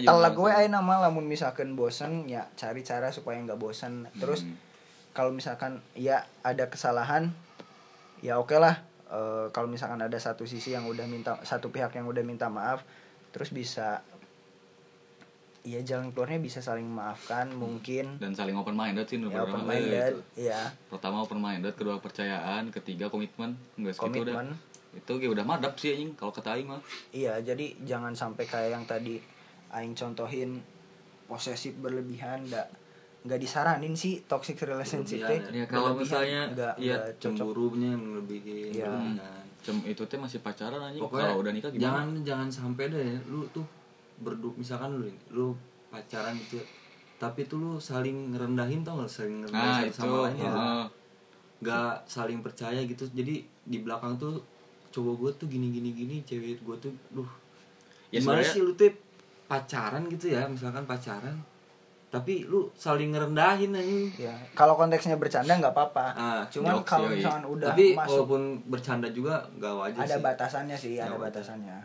Telak 0.09 0.33
gue 0.33 0.49
aja 0.49 0.67
nama 0.67 0.93
lamun 1.05 1.25
misalkan 1.25 1.77
bosan 1.77 2.25
ya 2.25 2.49
cari 2.53 2.81
cara 2.81 3.13
supaya 3.13 3.37
nggak 3.39 3.57
bosan 3.57 4.09
terus 4.17 4.41
Hmm. 4.41 4.57
kalau 5.13 5.29
misalkan 5.29 5.85
ya 5.93 6.25
ada 6.41 6.65
kesalahan 6.67 7.29
ya 8.19 8.41
oke 8.41 8.57
lah. 8.57 8.81
Eh, 9.05 9.53
kalau 9.53 9.69
misalkan 9.69 10.01
ada 10.01 10.17
satu 10.17 10.49
sisi 10.49 10.73
yang 10.73 10.89
udah 10.89 11.05
minta 11.05 11.37
satu 11.45 11.69
pihak 11.69 11.93
yang 11.93 12.09
udah 12.09 12.25
minta 12.25 12.49
maaf 12.49 12.81
terus 13.29 13.53
bisa 13.53 14.01
ya 15.65 15.81
jalan 15.81 16.13
keluarnya 16.13 16.37
bisa 16.37 16.61
saling 16.61 16.85
memaafkan 16.85 17.49
mungkin. 17.49 18.21
Dan 18.21 18.37
saling 18.37 18.53
open 18.53 18.77
minded 18.77 19.09
sih 19.09 19.17
ya 19.17 19.41
open 19.41 19.65
minded 19.65 20.21
ya 20.37 20.69
pertama 20.87 21.25
open 21.25 21.41
minded 21.41 21.73
kedua 21.73 21.97
percayaan 21.97 22.69
ketiga 22.69 23.09
komitmen. 23.09 23.57
Enggak 23.75 23.97
segitu 23.97 24.21
udah 24.21 24.35
komitmen. 24.37 24.47
Itu 24.95 25.11
gue 25.19 25.27
udah 25.27 25.43
madap 25.43 25.75
sih 25.75 25.91
anjing 25.91 26.13
kalau 26.13 26.31
kata 26.31 26.55
aing 26.55 26.69
mah. 26.69 26.79
Iya 27.09 27.41
jadi 27.41 27.75
jangan 27.81 28.13
sampai 28.13 28.45
kayak 28.45 28.69
yang 28.77 28.85
tadi 28.85 29.17
aing 29.73 29.97
contohin 29.97 30.61
posesif 31.25 31.73
berlebihan 31.81 32.45
nggak 32.45 32.67
nggak 33.25 33.39
disaranin 33.41 33.97
sih 33.97 34.21
toxic 34.29 34.61
relationship 34.61 35.25
teh. 35.25 35.41
ya. 35.41 35.49
Ya, 35.49 35.65
kalau 35.65 35.97
misalnya, 35.97 36.45
nggak 36.53 36.73
nggak 36.77 37.03
cocok. 37.17 37.41
cemburunya 37.41 37.89
yang 37.97 38.01
Iya. 38.05 38.13
berlebihan. 38.13 39.17
Cem 39.65 39.81
itu 39.81 40.05
teh 40.05 40.21
masih 40.21 40.45
pacaran 40.45 40.77
anjing. 40.77 41.01
Pokoknya 41.01 41.33
kalau 41.33 41.41
udah 41.41 41.51
nikah 41.57 41.69
gimana? 41.73 41.81
jangan 41.81 42.07
jangan 42.21 42.49
sampai 42.53 42.85
deh 42.93 43.17
lu 43.25 43.49
tuh 43.49 43.65
berdu 44.17 44.55
misalkan 44.55 44.95
lu 44.95 45.05
lu 45.29 45.47
pacaran 45.89 46.35
gitu 46.37 46.59
tapi 47.15 47.43
tuh 47.45 47.57
lu 47.57 47.71
saling 47.75 48.31
ngerendahin 48.31 48.83
tau 48.83 48.99
gak 48.99 49.07
saling 49.09 49.39
nah 49.41 49.47
ngerendahin 49.81 49.89
satu 49.89 50.03
sama 50.03 50.17
lain 50.27 50.35
ya. 50.37 50.51
heeh. 50.51 50.85
nggak 51.55 51.93
saling 52.05 52.39
percaya 52.39 52.83
gitu. 52.83 53.07
Jadi 53.09 53.39
di 53.63 53.77
belakang 53.79 54.19
tuh 54.19 54.37
cowok 54.91 55.15
gue 55.17 55.31
tuh 55.35 55.47
gini 55.47 55.71
gini 55.71 55.89
gini 55.91 56.15
cewek 56.21 56.59
gue 56.59 56.77
tuh 56.77 56.91
duh 57.09 57.25
Ya, 58.09 58.19
gimana 58.19 58.39
sebenarnya- 58.39 58.53
sih 58.53 58.61
lu 58.61 58.71
tuh 58.73 58.91
pacaran 59.45 60.03
gitu 60.07 60.25
ya 60.29 60.43
misalkan 60.45 60.83
pacaran 60.83 61.35
tapi 62.07 62.43
lu 62.43 62.71
saling 62.73 63.11
ngerendahin 63.11 63.71
anjing. 63.71 64.07
Ya 64.15 64.35
kalau 64.51 64.75
konteksnya 64.75 65.15
bercanda 65.15 65.51
nggak 65.51 65.71
apa-apa. 65.71 66.05
Ah, 66.11 66.41
cuman 66.47 66.79
kalau 66.83 67.07
misalkan 67.09 67.43
udah 67.43 67.71
tapi 67.71 67.91
masuk 67.91 68.23
walaupun 68.23 68.41
bercanda 68.67 69.07
juga 69.09 69.43
nggak 69.51 69.73
wajar 69.73 69.99
ada 70.01 70.15
sih. 70.15 70.23
batasannya 70.23 70.77
sih 70.77 70.93
ada 70.95 71.17
batasannya 71.17 71.75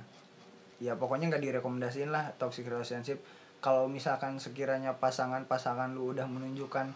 ya 0.80 0.96
pokoknya 0.96 1.28
nggak 1.28 1.44
direkomendasiin 1.44 2.10
lah 2.10 2.32
toxic 2.36 2.64
relationship. 2.64 3.20
Kalau 3.60 3.84
misalkan 3.86 4.40
sekiranya 4.40 4.96
pasangan-pasangan 4.96 5.92
lu 5.92 6.16
udah 6.16 6.24
menunjukkan 6.24 6.88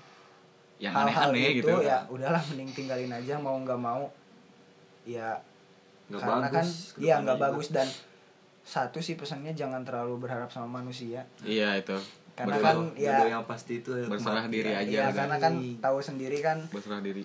yang 0.80 0.90
hal-hal 0.90 1.30
aneh-aneh 1.30 1.60
itu 1.60 1.68
gitu 1.68 1.84
ya. 1.84 2.02
udahlah 2.08 2.40
mending 2.50 2.72
tinggalin 2.72 3.12
aja 3.12 3.36
mau 3.36 3.54
nggak 3.60 3.76
mau. 3.76 4.08
Ya 5.04 5.36
nggak 6.08 6.20
karena 6.20 6.36
bagus 6.42 6.50
kan 6.50 6.66
iya 6.96 7.14
depannya 7.14 7.22
nggak 7.22 7.38
bagus. 7.38 7.66
Dan 7.68 7.88
satu 8.64 8.98
sih 8.98 9.20
pesannya 9.20 9.52
jangan 9.52 9.84
terlalu 9.84 10.24
berharap 10.24 10.48
sama 10.48 10.80
manusia. 10.80 11.28
Iya 11.44 11.76
itu. 11.76 11.94
Karena 12.34 12.56
Betul. 12.58 12.64
kan 12.64 12.76
ya- 12.98 13.28
yang 13.30 13.44
pasti 13.44 13.78
itu 13.78 13.92
Berserah 14.08 14.48
diri 14.48 14.72
aja 14.72 14.88
ya 14.88 15.04
udah. 15.06 15.14
karena 15.14 15.36
kan 15.38 15.54
tahu 15.78 15.98
sendiri 16.00 16.40
kan 16.40 16.58
berserah 16.72 16.98
diri. 16.98 17.22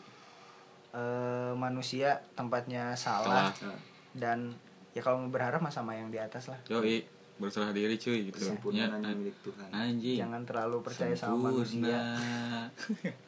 eh, 0.90 1.54
manusia 1.56 2.18
tempatnya 2.36 2.92
salah. 2.94 3.50
Salah. 3.56 3.80
dan 4.10 4.52
ya 4.92 5.02
kalau 5.02 5.22
mau 5.22 5.30
berharap 5.30 5.60
mah 5.60 5.70
sama 5.70 5.94
yang 5.94 6.10
di 6.10 6.18
atas 6.18 6.50
lah. 6.50 6.60
Yoi 6.68 7.06
berserah 7.40 7.72
diri 7.72 7.96
cuy 7.96 8.28
gitu. 8.28 8.36
Kesempurnaan 8.36 9.00
Ya, 9.00 9.16
milik 9.16 9.38
Tuhan. 9.42 9.70
anjing. 9.72 10.18
Jangan 10.20 10.44
terlalu 10.44 10.78
percaya 10.84 11.16
sama 11.16 11.50
manusia. 11.50 11.88
Sempurna. 11.88 12.04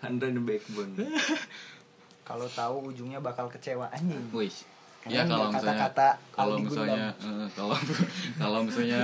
Handra 0.03 0.27
the 0.27 0.41
backbone. 0.43 0.93
Kalau 2.27 2.47
tahu 2.51 2.91
ujungnya 2.91 3.23
bakal 3.23 3.47
kecewa 3.47 3.87
anjing. 3.87 4.19
Wih. 4.31 4.51
Karena 5.01 5.17
Ya 5.17 5.21
kalau 5.25 5.49
misalnya 5.49 5.65
kata-kata 5.81 6.07
kalau 6.29 6.53
Aldi 6.53 6.65
misalnya 6.69 7.05
eh, 7.17 7.47
kalau 7.57 7.73
kalau 8.45 8.59
misalnya 8.61 8.99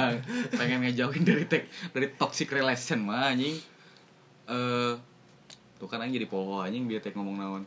pengen 0.53 0.85
ngejauhin 0.85 1.25
dari 1.25 1.45
tek, 1.49 1.63
dari 1.89 2.07
toxic 2.13 2.53
relation 2.53 3.01
mah 3.01 3.33
anjing. 3.33 3.57
Eh 4.45 4.93
tuh 5.81 5.87
kan 5.89 5.97
anjing 6.05 6.21
jadi 6.21 6.29
poho 6.29 6.61
anjing 6.61 6.85
biar 6.85 7.01
tek 7.01 7.17
ngomong 7.17 7.41
naon. 7.41 7.63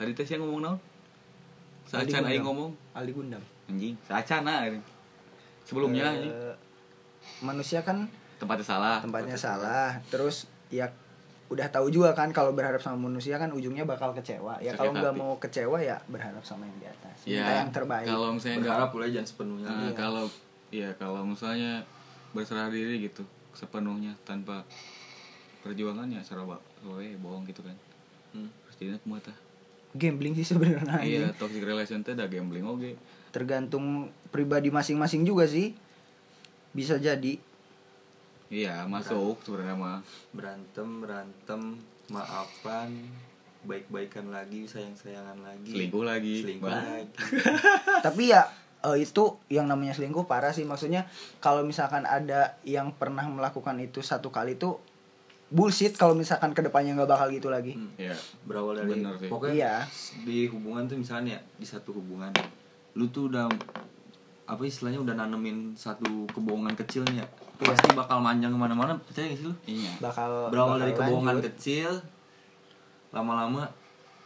Tadi 0.00 0.16
teh 0.16 0.24
siang 0.24 0.40
ngomong 0.48 0.60
naon? 0.64 0.78
Saacan 1.84 2.24
aing 2.24 2.48
ngomong? 2.48 2.72
Aldi 2.96 3.12
Gundam 3.12 3.44
anjing. 3.68 3.94
Anjing. 4.08 4.82
Sebelumnya 5.64 6.04
anjing 6.08 6.34
manusia 7.44 7.84
kan 7.84 8.08
tempatnya 8.40 8.64
salah. 8.64 8.96
tempatnya 9.02 9.36
salah 9.36 9.90
terus 10.08 10.48
ya 10.70 10.88
udah 11.48 11.64
tahu 11.72 11.88
juga 11.88 12.12
kan 12.12 12.28
kalau 12.30 12.52
berharap 12.52 12.78
sama 12.78 13.08
manusia 13.08 13.40
kan 13.40 13.48
ujungnya 13.52 13.88
bakal 13.88 14.12
kecewa 14.12 14.60
ya 14.60 14.72
Sakit 14.72 14.78
kalau 14.78 14.92
nggak 14.96 15.14
mau 15.16 15.32
kecewa 15.40 15.78
ya 15.80 15.96
berharap 16.06 16.44
sama 16.44 16.68
yang 16.68 16.78
di 16.78 16.86
atas 16.88 17.16
Ya, 17.24 17.40
minta 17.42 17.52
yang 17.64 17.72
terbaik 17.72 18.06
Kalau 18.06 18.28
misalnya 18.36 18.56
nggak 18.56 18.64
berharap 18.68 18.90
boleh 18.92 19.08
jangan 19.12 19.28
sepenuhnya 19.28 19.66
Nah, 19.68 19.80
Iya. 19.80 19.92
kalau 19.96 20.24
ya 20.68 20.88
kalau 21.00 21.20
misalnya 21.24 21.72
berserah 22.36 22.68
diri 22.68 23.00
gitu 23.00 23.24
sepenuhnya 23.56 24.12
tanpa 24.22 24.60
perjuangan 25.64 26.06
ya 26.06 26.20
saraba 26.22 26.60
we 26.84 27.16
bohong 27.18 27.42
gitu 27.44 27.64
kan. 27.64 27.74
Hmm. 28.30 28.48
Terus 28.68 28.74
jadinya 28.78 29.00
kumaha 29.02 29.32
tah? 29.32 29.36
gambling 29.96 30.36
sih 30.36 30.44
sebenarnya 30.46 31.00
Iya, 31.00 31.28
toxic 31.34 31.64
relation 31.64 32.04
teh 32.04 32.12
da 32.12 32.28
gambling 32.28 32.62
oge. 32.62 32.92
Tergantung 33.38 33.86
pribadi 34.28 34.68
masing-masing 34.68 35.22
juga 35.22 35.46
sih 35.46 35.70
bisa 36.70 36.98
jadi 36.98 37.38
Iya, 38.48 38.82
masuk 38.84 39.38
sebenarnya 39.38 39.76
mah. 39.76 39.98
berantem 40.32 40.88
berantem 40.98 41.60
maafan 42.08 42.88
baik-baikan 43.60 44.26
lagi 44.28 44.64
sayang-sayangan 44.64 45.36
lagi 45.38 45.68
Selingkuh 45.70 46.02
lagi. 46.02 46.34
selingkuh 46.40 46.66
Bah. 46.66 46.80
lagi 46.80 47.06
tapi 48.06 48.22
ya 48.28 48.48
eh, 48.82 48.96
itu 48.98 49.22
yang 49.48 49.66
namanya 49.66 49.92
selingkuh 49.92 50.24
parah 50.24 50.50
sih 50.50 50.64
maksudnya 50.64 51.04
kalau 51.38 51.60
misalkan 51.62 52.02
ada 52.02 52.56
yang 52.64 52.90
pernah 52.90 53.22
melakukan 53.22 53.76
itu 53.78 54.00
satu 54.00 54.28
kali 54.28 54.56
tuh 54.56 54.80
bullshit 55.48 55.92
kalau 55.92 56.12
misalkan 56.12 56.52
ke 56.52 56.60
depannya 56.60 56.92
nggak 56.94 57.08
bakal 57.10 57.28
gitu 57.28 57.48
lagi 57.48 57.72
Hmm. 57.72 57.92
Iya. 57.96 58.16
berawal 58.42 58.78
dari 58.78 58.96
Bener 58.96 59.12
sih. 59.14 59.28
pokoknya 59.28 59.54
Iya. 59.54 59.74
di 60.22 60.38
hubungan 60.46 60.84
tuh 60.84 60.96
misalnya 60.96 61.36
di 61.52 61.64
satu 61.64 61.92
hubungan 61.92 62.32
lu 62.98 63.06
tuh 63.08 63.28
udah 63.28 63.46
apa 64.44 64.62
istilahnya 64.62 64.98
udah 64.98 65.14
nanemin 65.16 65.70
satu 65.72 66.26
kebohongan 66.28 66.74
kecilnya 66.74 67.22
Iya. 67.56 67.66
pasti 67.68 67.90
bakal 67.92 68.18
manjang 68.18 68.50
ke 68.50 68.58
mana-mana 68.58 68.94
percaya 68.96 69.26
gak 69.26 69.36
sih 69.36 69.46
lu 69.46 69.54
Iya. 69.64 69.90
bakal 69.98 70.30
berawal 70.48 70.66
bakal 70.72 70.78
dari 70.80 70.92
kebohongan 70.94 71.34
lanjut. 71.36 71.46
kecil 71.48 71.90
lama-lama 73.10 73.62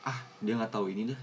ah 0.02 0.18
dia 0.38 0.54
nggak 0.54 0.68
tahu 0.70 0.88
ini 0.88 1.06
dah 1.06 1.20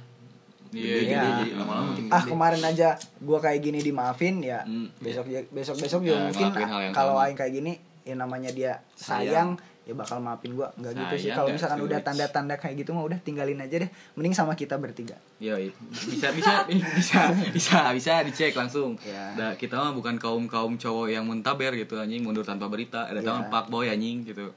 Iya, 0.70 1.01
jadi 1.03 1.58
lama-lama 1.58 1.89
makin 1.91 2.06
ah 2.08 2.18
gede. 2.20 2.29
kemarin 2.29 2.62
aja 2.63 2.89
gua 3.20 3.39
kayak 3.39 3.58
gini 3.60 3.79
dimaafin 3.79 4.38
ya 4.39 4.62
Hmm, 4.62 4.86
besok 5.00 5.25
besok 5.50 5.75
besok 5.75 6.00
Ya, 6.00 6.29
juga 6.29 6.46
mungkin 6.46 6.68
hal 6.68 6.79
yang 6.84 6.94
kalau 6.94 7.18
aing 7.18 7.34
kayak 7.34 7.53
gini 7.56 7.74
ya 8.01 8.15
namanya 8.15 8.50
dia 8.50 8.74
Sayang. 8.91 9.25
sayang, 9.25 9.50
ya 9.89 9.98
bakal 9.98 10.22
maafin 10.22 10.53
gua 10.53 10.69
nggak 10.72 10.93
gitu 10.93 11.15
sih 11.17 11.29
kalau 11.31 11.50
misalkan 11.50 11.81
udah 11.81 11.98
tanda-tanda 12.00 12.53
kayak 12.55 12.77
gitu 12.77 12.93
mah 12.93 13.01
udah 13.01 13.17
tinggalin 13.19 13.58
aja 13.58 13.81
deh 13.81 13.89
mending 14.13 14.31
sama 14.31 14.53
kita 14.53 14.77
bertiga 14.77 15.17
Iya, 15.39 15.58
bisa 16.05 16.29
bisa 16.29 16.67
bisa 17.00 17.22
bisa 17.50 17.79
bisa 17.89 18.13
dicek 18.22 18.53
langsung. 18.53 19.00
Ya. 19.01 19.55
Kita 19.55 19.79
mah 19.79 19.91
bukan 19.91 20.15
kaum 20.15 20.46
kaum 20.46 20.75
cowok 20.75 21.10
yang 21.10 21.24
muntaber 21.24 21.74
gitu 21.74 21.96
anjing 21.96 22.22
mundur 22.22 22.43
tanpa 22.43 22.67
berita. 22.67 23.08
Ada 23.08 23.24
Ya. 23.24 23.48
pak 23.48 23.65
boy 23.67 23.88
anjing 23.88 24.22
gitu. 24.24 24.51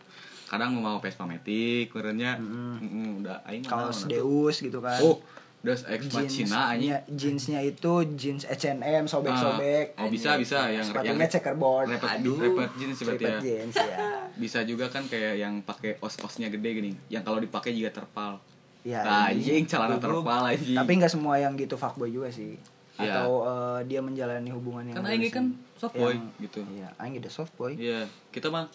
Kadang 0.44 0.74
mau 0.76 0.98
Vespa 0.98 1.24
Matic, 1.24 1.88
kemudiannya 1.88 2.36
Mm-mm. 2.36 3.24
udah 3.24 3.40
aing 3.46 3.64
kaos 3.64 4.04
Deus 4.04 4.58
gitu 4.58 4.82
kan 4.82 5.00
Oh, 5.00 5.16
das 5.62 5.86
ex 5.86 6.10
machina 6.10 6.74
anjing. 6.74 6.90
jeansnya 6.90 6.98
jeansnya 7.08 7.60
itu 7.62 7.92
jeans 8.12 8.42
H&M 8.44 9.06
sobek-sobek 9.06 9.94
Ah, 9.94 10.02
oh 10.02 10.08
bisa 10.08 10.34
bisa 10.34 10.66
yang 10.66 10.82
sepatunya 10.82 11.22
checkerboard 11.24 11.86
repet, 11.88 12.18
Aduh. 12.18 12.34
repet 12.36 12.70
jeans 12.76 12.98
berarti 12.98 13.22
Striped 13.22 13.30
ya. 13.32 13.38
jeans 13.40 13.74
ya 13.76 13.98
Bisa 14.42 14.58
juga 14.62 14.88
kan 14.88 15.04
kayak 15.04 15.34
yang 15.36 15.60
pakai 15.60 15.96
os-osnya 15.98 16.48
gede 16.48 16.70
gini, 16.74 16.90
yang 17.06 17.20
kalau 17.20 17.38
dipakai 17.38 17.70
juga 17.70 17.94
terpal. 17.94 18.42
ya 18.82 18.98
Nah, 19.00 19.30
anjing 19.30 19.62
celana 19.64 19.96
terpal 19.96 20.42
anjing. 20.48 20.74
tapi 20.74 20.92
nggak 20.98 21.12
semua 21.12 21.36
yang 21.36 21.54
gitu 21.54 21.74
fuckboy 21.74 22.10
juga 22.10 22.26
sih 22.28 22.58
Iya. 22.94 23.08
atau 23.16 23.46
eh, 23.46 23.80
dia 23.86 23.98
menjalani 23.98 24.50
hubungan 24.50 24.84
yang 24.84 24.96
kan 24.96 25.06
dari 25.06 25.16
aing 25.16 25.30
kan 25.30 25.46
sini. 25.48 25.78
soft 25.78 25.94
boy 25.94 26.10
Yang- 26.10 26.28
gitu. 26.42 26.60
iya 26.72 26.88
aing 26.98 27.14
udah 27.16 27.32
soft 27.32 27.54
boy 27.54 27.72
Iya, 27.72 28.00
kita 28.28 28.48
mah 28.48 28.66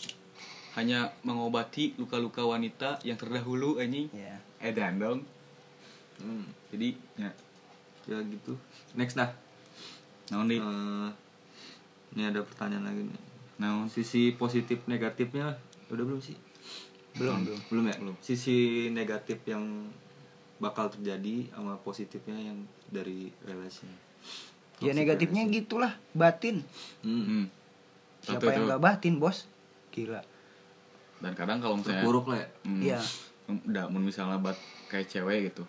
hanya 0.73 1.11
mengobati 1.21 1.93
luka-luka 1.95 2.41
wanita 2.43 3.01
yang 3.01 3.13
terdahulu 3.13 3.77
anjing. 3.77 4.07
Iya. 4.09 4.37
Edan 4.59 4.97
dong. 4.97 5.19
Hmm, 6.21 6.45
Jadi 6.73 6.97
ya, 7.17 7.31
ya 8.09 8.17
gitu. 8.25 8.57
Next 8.97 9.17
dah. 9.17 9.29
Naon 10.33 10.49
di 10.49 10.57
Eh, 10.59 11.09
ini 12.17 12.23
ada 12.25 12.41
pertanyaan 12.41 12.85
lagi 12.89 13.01
nih. 13.05 13.21
Naon 13.61 13.87
sisi 13.87 14.33
positif 14.33 14.83
negatifnya? 14.89 15.57
Udah 15.93 16.03
belum 16.03 16.21
sih? 16.21 16.35
Belum 17.17 17.45
belum. 17.45 17.59
Belum 17.69 17.85
ya? 17.89 17.95
Belum. 18.01 18.15
Sisi 18.21 18.89
negatif 18.91 19.41
yang 19.45 19.89
bakal 20.57 20.89
terjadi 20.89 21.53
sama 21.53 21.77
positifnya 21.85 22.49
yang 22.49 22.65
dari 22.89 23.29
relasi 23.45 23.85
ya 24.81 24.93
negatifnya 24.93 25.45
relation. 25.45 25.57
gitulah 25.65 25.93
batin. 26.13 26.65
Hmm. 27.05 27.23
hmm. 27.25 27.45
siapa 28.25 28.41
Satu 28.41 28.53
yang 28.53 28.65
nggak 28.69 28.81
batin 28.81 29.13
bos? 29.21 29.45
Gila. 29.93 30.21
Dan 31.17 31.33
kadang 31.33 31.57
kalau 31.61 31.81
misalnya 31.81 32.01
terpuruk 32.05 32.25
lah 32.29 32.37
ya? 32.41 32.47
Hmm, 32.65 32.81
Iya. 32.81 32.99
udah 33.47 33.85
misalnya 33.89 34.37
bat 34.43 34.57
kayak 34.91 35.07
cewek 35.07 35.49
gitu 35.53 35.63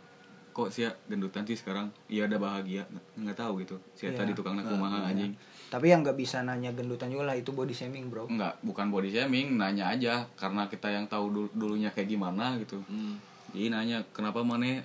kok 0.58 0.74
sih 0.74 0.82
gendutan 1.06 1.46
sih 1.46 1.54
sekarang? 1.54 1.86
Iya 2.10 2.26
ada 2.26 2.34
bahagia. 2.34 2.82
Nggak, 2.84 3.04
nggak 3.14 3.36
tahu 3.38 3.52
gitu. 3.62 3.78
Si 3.94 4.10
Iya. 4.10 4.18
tadi 4.18 4.34
tukang 4.34 4.58
Nah, 4.58 4.66
kumaha 4.66 5.06
iya. 5.06 5.14
anjing. 5.14 5.32
tapi 5.68 5.86
yang 5.86 6.00
nggak 6.00 6.16
bisa 6.16 6.40
nanya 6.42 6.72
gendutan 6.72 7.06
juga 7.06 7.28
lah 7.28 7.36
itu 7.36 7.52
body 7.52 7.70
shaming 7.70 8.08
bro. 8.08 8.24
Enggak 8.26 8.56
bukan 8.64 8.88
body 8.88 9.12
shaming 9.12 9.54
nanya 9.54 9.86
aja. 9.86 10.26
Karena 10.34 10.66
kita 10.66 10.88
yang 10.88 11.06
tahu 11.06 11.28
dul- 11.30 11.52
dulunya 11.54 11.86
kayak 11.88 12.10
gimana 12.10 12.58
gitu. 12.58 12.82
Hmm. 12.90 13.20
jadi 13.48 13.70
nanya 13.70 14.02
kenapa 14.10 14.42
mana 14.42 14.82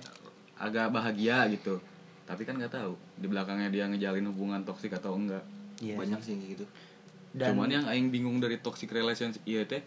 agak 0.54 0.88
bahagia? 0.88 1.44
gitu. 1.50 1.76
Tapi 2.22 2.44
kan 2.44 2.54
nggak 2.54 2.70
tahu 2.70 2.94
di 3.16 3.26
belakangnya 3.26 3.68
dia 3.68 3.84
ngejalin 3.84 4.24
hubungan 4.26 4.62
toksik 4.62 4.94
atau 4.94 5.18
enggak. 5.18 5.42
Iya 5.80 5.98
banyak 5.98 6.20
sih. 6.20 6.32
sih 6.32 6.34
kayak 6.38 6.50
gitu. 6.54 6.64
Dan 7.34 7.48
cuman 7.50 7.68
yang 7.72 7.84
aing 7.84 8.08
bingung 8.08 8.38
dari 8.38 8.56
toxic 8.56 8.86
relationship 8.88 9.42
iya 9.42 9.66
teh. 9.66 9.82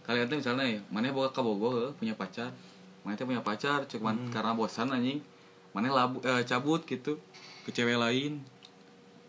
Kalian 0.00 0.26
teh 0.26 0.38
misalnya 0.38 0.64
ya 0.64 0.80
mana 0.88 1.10
bawa 1.10 1.28
ke 1.28 1.40
Bogor 1.40 1.92
punya 1.96 2.14
pacar 2.14 2.52
mana 3.00 3.14
teh 3.14 3.24
punya 3.24 3.40
pacar 3.40 3.84
cuman 3.84 4.14
Hmm. 4.18 4.30
karena 4.30 4.52
bosan 4.52 4.88
anjing. 4.88 5.20
Mana 5.70 5.88
labu 5.88 6.18
eh, 6.20 6.42
cabut 6.42 6.82
gitu 6.82 7.16
ke 7.62 7.70
cewek 7.70 7.94
lain. 7.94 8.42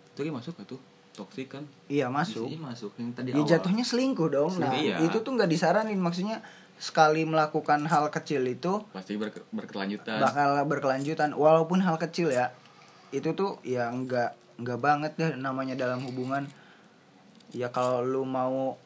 Itu 0.10 0.22
lagi 0.22 0.34
masuk 0.34 0.54
gak 0.56 0.68
tuh? 0.68 0.82
Toxic 1.12 1.48
kan? 1.50 1.64
Iya 1.86 2.08
masuk. 2.08 2.48
Bisa 2.48 2.60
masuk. 2.62 2.92
Yang 2.96 3.12
tadi 3.14 3.28
ya 3.30 3.36
awal. 3.36 3.48
jatuhnya 3.48 3.84
selingkuh 3.84 4.30
dong. 4.30 4.52
Nah 4.58 4.72
Iya. 4.74 4.98
itu 5.02 5.20
tuh 5.20 5.32
nggak 5.32 5.48
disaranin. 5.48 5.98
Maksudnya 5.98 6.40
sekali 6.78 7.24
melakukan 7.24 7.86
hal 7.86 8.10
kecil 8.10 8.42
itu 8.44 8.82
pasti 8.90 9.14
berke- 9.14 9.46
berkelanjutan. 9.50 10.18
bakal 10.18 10.64
berkelanjutan. 10.66 11.30
Walaupun 11.32 11.80
hal 11.80 11.96
kecil 11.98 12.30
ya 12.30 12.50
itu 13.12 13.32
tuh 13.32 13.60
ya 13.62 13.88
nggak 13.88 14.30
nggak 14.58 14.80
banget 14.80 15.12
deh 15.14 15.32
namanya 15.36 15.76
dalam 15.76 16.00
hubungan. 16.02 16.48
Ya 17.52 17.68
kalau 17.70 18.00
lu 18.00 18.24
mau 18.24 18.80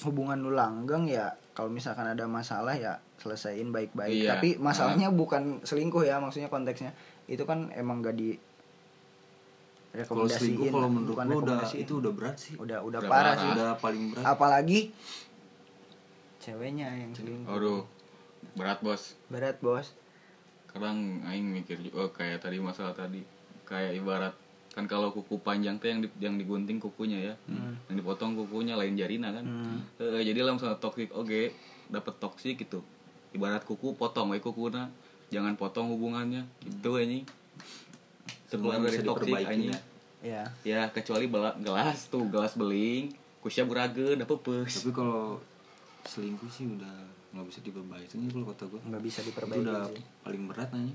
hubungan 0.00 0.38
lu 0.38 0.50
langgeng 0.50 1.04
ya 1.04 1.34
kalau 1.50 1.68
misalkan 1.68 2.06
ada 2.06 2.24
masalah 2.24 2.72
ya 2.72 2.92
selesaiin 3.16 3.68
baik-baik 3.68 4.16
Iya. 4.20 4.30
tapi 4.34 4.48
masalahnya 4.56 5.10
bukan 5.10 5.60
selingkuh 5.60 6.02
ya 6.02 6.16
maksudnya 6.16 6.46
konteksnya 6.46 6.94
itu 7.26 7.42
kan 7.42 7.68
emang 7.70 8.00
gak 8.00 8.14
di 8.14 8.34
rekomendasiin 9.90 10.70
kalau 10.70 10.86
menurut 10.86 11.08
bukan 11.10 11.26
gua 11.26 11.38
udah 11.40 11.60
itu 11.72 11.92
udah 11.96 12.12
berat 12.12 12.36
sih 12.36 12.54
udah 12.54 12.78
udah 12.78 13.00
Udah 13.00 13.10
parah 13.10 13.22
parah. 13.28 13.34
sih 13.36 13.48
udah 13.50 13.68
paling 13.76 14.02
berat 14.08 14.24
apalagi 14.24 14.80
ceweknya 16.38 16.88
yang 16.88 17.12
selingkuh 17.12 17.50
Aduh, 17.50 17.82
berat 18.54 18.78
bos. 18.80 19.18
berat 19.26 19.58
bos 19.60 19.92
Kadang 20.64 21.18
aing 21.26 21.50
mikir 21.50 21.82
juga 21.82 21.98
oh, 21.98 22.10
kayak 22.14 22.38
tadi 22.38 22.62
masalah 22.62 22.94
tadi. 22.94 23.18
Kayak 23.66 23.90
ibarat 23.98 24.30
kan 24.70 24.86
kalau 24.86 25.10
kuku 25.10 25.42
panjang 25.42 25.76
tuh 25.76 25.90
yang 25.90 26.00
di, 26.00 26.08
yang 26.18 26.34
digunting 26.34 26.78
kukunya 26.78 27.18
ya. 27.20 27.34
Yang 27.86 27.96
dipotong 28.00 28.38
kukunya 28.38 28.78
lain 28.78 28.94
jarina 28.94 29.30
kan. 29.30 29.42
Hmm. 29.42 29.78
Eh, 29.98 30.22
jadi 30.22 30.46
misalnya 30.46 30.78
toksik 30.78 31.10
oke, 31.10 31.50
dapat 31.88 32.14
toksik 32.16 32.54
gitu. 32.56 32.80
Ibarat 33.30 33.62
kuku 33.62 33.94
potong 33.94 34.30
we 34.30 34.38
kukuna. 34.38 34.86
Jangan 35.30 35.54
potong 35.54 35.90
hubungannya. 35.90 36.46
Gitu 36.60 36.90
anjing. 36.94 37.26
Sebenarnya 38.46 38.78
Semuanya 38.78 38.88
dari 38.88 38.98
toksik 39.02 39.34
anjing. 39.36 39.70
ya. 39.70 39.80
ya 40.20 40.42
Ya 40.62 40.80
kecuali 40.88 41.26
bela- 41.26 41.58
gelas 41.58 42.06
tuh, 42.06 42.26
gelas 42.26 42.54
beling. 42.54 43.10
Kusya 43.40 43.64
berage, 43.64 44.14
dapet 44.14 44.38
pes. 44.38 44.84
tapi 44.84 44.92
kalau 44.92 45.40
selingkuh 46.02 46.48
sih 46.48 46.64
udah 46.66 46.94
nggak 47.30 47.46
bisa 47.46 47.58
diperbaiki 47.62 48.14
nih 48.18 48.28
kalau 48.28 48.46
kata 48.50 48.64
gue 48.66 48.80
nggak 48.82 49.04
bisa 49.04 49.18
itu 49.20 49.30
diperbaiki 49.30 49.62
udah 49.62 49.86
sih. 49.86 50.02
paling 50.26 50.42
berat 50.50 50.68
nanya 50.74 50.94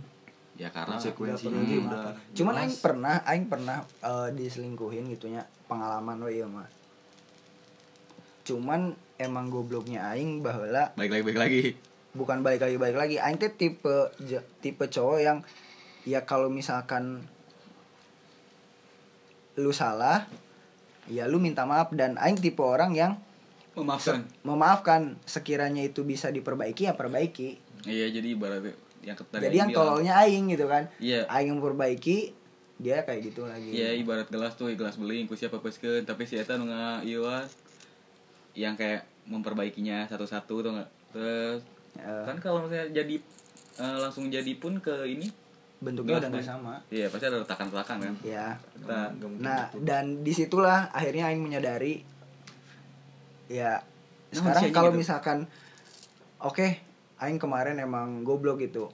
Ya 0.56 0.72
karena 0.72 0.96
konsekuensinya 0.96 1.52
Udah 1.52 1.68
pernah. 1.68 1.84
udah 1.84 2.32
cuman 2.32 2.54
jelas. 2.54 2.64
aing 2.64 2.76
pernah 2.80 3.16
aing 3.26 3.46
pernah 3.46 3.78
eh, 4.02 4.30
diselingkuhin 4.32 5.12
gitunya 5.12 5.44
pengalaman 5.68 6.16
we 6.22 6.40
ieu 6.40 6.48
mah 6.48 6.64
cuman 8.46 8.94
emang 9.18 9.50
gobloknya 9.50 10.06
aing 10.10 10.40
bahwa 10.40 10.94
baik 10.96 11.12
lagi 11.12 11.24
baik 11.24 11.38
lagi. 11.38 11.62
bukan 12.14 12.40
balik 12.40 12.62
lagi 12.62 12.78
balik 12.78 12.96
lagi 12.96 13.16
aing 13.18 13.36
teh 13.36 13.52
tipe 13.52 14.16
tipe 14.60 14.86
cowok 14.86 15.20
yang 15.20 15.44
ya 16.06 16.24
kalau 16.24 16.48
misalkan 16.48 17.26
lu 19.56 19.72
salah 19.72 20.24
ya 21.08 21.28
lu 21.28 21.36
minta 21.36 21.64
maaf 21.64 21.92
dan 21.92 22.16
aing 22.16 22.38
tipe 22.38 22.60
orang 22.60 22.94
yang 22.94 23.20
Memaafkan. 23.76 24.24
memaafkan 24.42 25.02
sekiranya 25.28 25.84
itu 25.84 26.08
bisa 26.08 26.32
diperbaiki 26.32 26.88
ya 26.88 26.96
perbaiki 26.96 27.60
Iya 27.84 28.08
jadi 28.10 28.32
ibaratnya 28.32 28.72
yang 29.06 29.16
tadi 29.16 29.46
jadi 29.46 29.58
yang 29.58 29.70
tololnya 29.72 30.14
aing 30.20 30.50
gitu 30.50 30.66
kan 30.66 30.90
Iya. 30.98 31.30
aing 31.30 31.48
yang 31.48 31.58
memperbaiki 31.62 32.34
dia 32.76 33.06
kayak 33.06 33.22
gitu 33.24 33.46
lagi 33.46 33.70
Iya 33.70 33.96
ibarat 33.96 34.28
gelas 34.28 34.58
tuh 34.58 34.68
gelas 34.74 34.98
beling 34.98 35.26
ku 35.26 35.34
siapa 35.34 35.62
peskeun 35.62 36.04
tapi 36.04 36.26
si 36.26 36.36
eta 36.36 36.58
nu 36.58 36.68
wah, 36.68 37.46
yang 38.52 38.74
kayak 38.74 39.06
memperbaikinya 39.24 40.04
satu-satu 40.06 40.54
tuh 40.60 40.72
enggak. 40.74 40.90
Terus 41.12 41.62
Eh, 41.96 42.24
kan 42.28 42.36
kalau 42.38 42.68
misalnya 42.68 42.92
jadi 42.92 43.16
eh, 43.78 43.98
langsung 43.98 44.28
jadi 44.28 44.52
pun 44.60 44.76
ke 44.78 45.08
ini 45.08 45.32
bentuknya 45.78 46.18
gelas 46.18 46.20
udah 46.20 46.30
nggak 46.30 46.44
beling. 46.44 46.52
sama 46.52 46.76
Iya 46.90 47.06
pasti 47.08 47.26
ada 47.26 47.38
retakan-retakan 47.40 47.98
kan. 48.02 48.14
ya 48.22 48.48
Nah, 48.84 49.08
nah 49.38 49.64
gitu. 49.70 49.80
dan 49.82 50.06
di 50.20 50.34
situlah 50.34 50.92
akhirnya 50.92 51.30
aing 51.30 51.40
menyadari 51.40 52.04
ya 53.48 53.80
Nah, 54.28 54.36
sekarang 54.36 54.76
kalau 54.76 54.92
gitu. 54.92 55.00
misalkan 55.00 55.38
oke 56.38 56.68
aing 57.18 57.38
kemarin 57.38 57.78
emang 57.78 58.22
goblok 58.22 58.60
gitu 58.60 58.92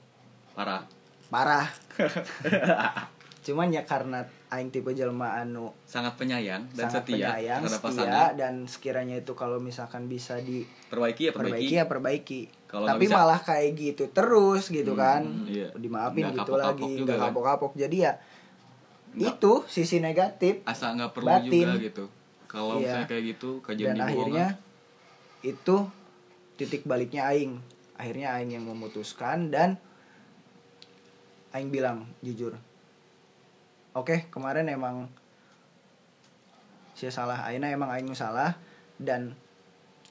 parah. 0.52 0.84
parah 1.28 1.66
cuman 3.42 3.68
ya 3.68 3.82
karena 3.82 4.22
aing 4.48 4.70
tipe 4.70 4.92
jelma 4.92 5.34
anu 5.36 5.74
Sangat 5.82 6.14
penyayang 6.14 6.62
dan 6.70 6.86
sangat 6.86 7.02
setia 7.02 7.26
penyayang 7.34 7.62
setia 7.64 7.82
pasangan. 7.82 8.30
dan 8.32 8.54
sekiranya 8.64 9.16
itu 9.16 9.32
kalau 9.32 9.58
misalkan 9.58 10.06
bisa 10.06 10.38
Perbaiki 10.86 11.26
ya 11.26 11.32
diperbaiki 11.32 11.34
perbaiki. 11.34 11.74
ya 11.74 11.84
perbaiki 11.84 12.40
Kalau 12.64 12.86
tapi 12.86 13.02
bisa- 13.02 13.16
malah 13.16 13.40
kayak 13.40 13.70
gitu 13.74 14.04
terus 14.08 14.70
gitu 14.70 14.94
kan 14.94 15.26
iya. 15.44 15.74
dimaafin 15.74 16.22
Nggak 16.24 16.34
gitu 16.36 16.42
kapok-kapok 16.46 16.86
lagi 16.86 17.02
nggak 17.02 17.10
kan. 17.12 17.24
kapok-kapok 17.26 17.72
jadi 17.76 17.96
ya 17.98 18.12
Nggak. 19.12 19.28
itu 19.34 19.52
sisi 19.66 19.96
negatif 19.98 20.54
Asa 20.62 20.94
nggak 20.94 21.10
perlu 21.10 21.28
Batin. 21.28 21.50
juga 21.50 21.72
gitu. 21.76 22.04
Kalau 22.46 22.76
Iya. 22.76 22.80
misalnya 23.02 23.06
kayak 23.08 23.24
gitu 23.28 23.50
kajian 23.60 23.88
dan 23.90 24.06
akhirnya 24.06 24.46
itu 25.42 25.76
titik 26.54 26.84
baliknya 26.84 27.26
aing 27.26 27.58
akhirnya 28.02 28.34
aing 28.34 28.50
yang 28.52 28.66
memutuskan 28.66 29.54
dan 29.54 29.78
aing 31.54 31.70
bilang 31.70 32.10
jujur. 32.18 32.58
Oke 33.94 34.26
kemarin 34.28 34.66
emang 34.66 35.06
saya 36.92 37.14
salah 37.14 37.38
aina 37.46 37.70
emang 37.70 37.94
aing 37.94 38.10
salah 38.12 38.58
dan 38.98 39.38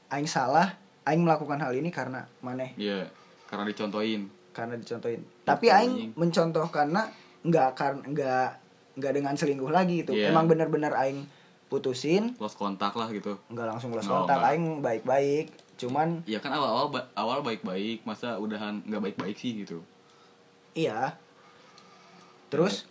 aing 0.08 0.28
salah 0.28 0.80
aing 1.04 1.20
melakukan 1.20 1.60
hal 1.60 1.76
ini 1.76 1.92
karena 1.92 2.24
maneh. 2.40 2.72
Iya, 2.80 3.12
karena 3.46 3.68
dicontohin. 3.68 4.32
karena 4.52 4.76
dicontohin. 4.76 5.24
Tapi 5.44 5.68
aing 5.68 6.12
mencontoh 6.16 6.68
karena 6.68 7.08
nggak 7.42 7.70
karena 7.72 8.02
nggak 8.04 8.48
nggak 9.00 9.14
dengan 9.16 9.34
selingkuh 9.34 9.72
lagi 9.72 10.04
gitu 10.04 10.12
Iya. 10.12 10.32
emang 10.32 10.48
benar-benar 10.48 10.92
aing 10.96 11.24
putusin. 11.68 12.36
Lost 12.36 12.60
kontak 12.60 12.92
lah 12.96 13.08
gitu. 13.12 13.40
nggak 13.48 13.68
langsung 13.68 13.96
lost 13.96 14.12
Oh, 14.12 14.24
kontak 14.24 14.44
aing 14.44 14.84
baik-baik 14.84 15.52
cuman 15.82 16.22
Ya 16.24 16.38
kan 16.38 16.50
awal-awal 16.50 16.88
ba- 16.90 17.10
awal 17.14 17.42
baik-baik, 17.42 18.04
masa 18.04 18.38
udahan 18.38 18.80
nggak 18.84 19.02
baik-baik 19.04 19.34
sih 19.34 19.58
gitu. 19.58 19.82
iya. 20.72 21.18
Terus? 22.48 22.86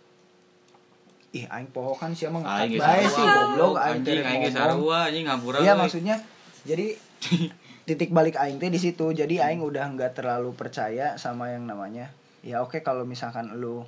Ih 1.31 1.47
aing 1.47 1.69
poho 1.69 1.93
kan 1.93 2.11
sih 2.11 2.27
emang 2.27 2.43
Aing 2.43 2.75
bae 2.75 3.01
sarua, 3.01 3.07
sih 3.07 3.23
goblok 3.23 3.75
aing 3.77 3.93
anjing 3.97 4.17
teh 4.17 4.27
aing 4.27 4.41
geus 4.43 4.53
sarua 4.53 4.97
anjing 5.07 5.23
ngampura. 5.23 5.57
iya 5.57 5.73
maksudnya 5.73 6.15
jadi 6.61 6.99
titik 7.87 8.11
balik 8.11 8.35
aing 8.35 8.57
teh 8.57 8.67
di 8.67 8.75
situ. 8.77 9.09
Jadi 9.11 9.39
aing 9.39 9.61
udah 9.61 9.87
nggak 9.89 10.11
terlalu 10.13 10.51
percaya 10.51 11.15
sama 11.15 11.49
yang 11.49 11.63
namanya. 11.63 12.11
Ya 12.41 12.59
oke 12.59 12.81
kalau 12.81 13.01
misalkan 13.03 13.55
lu 13.55 13.87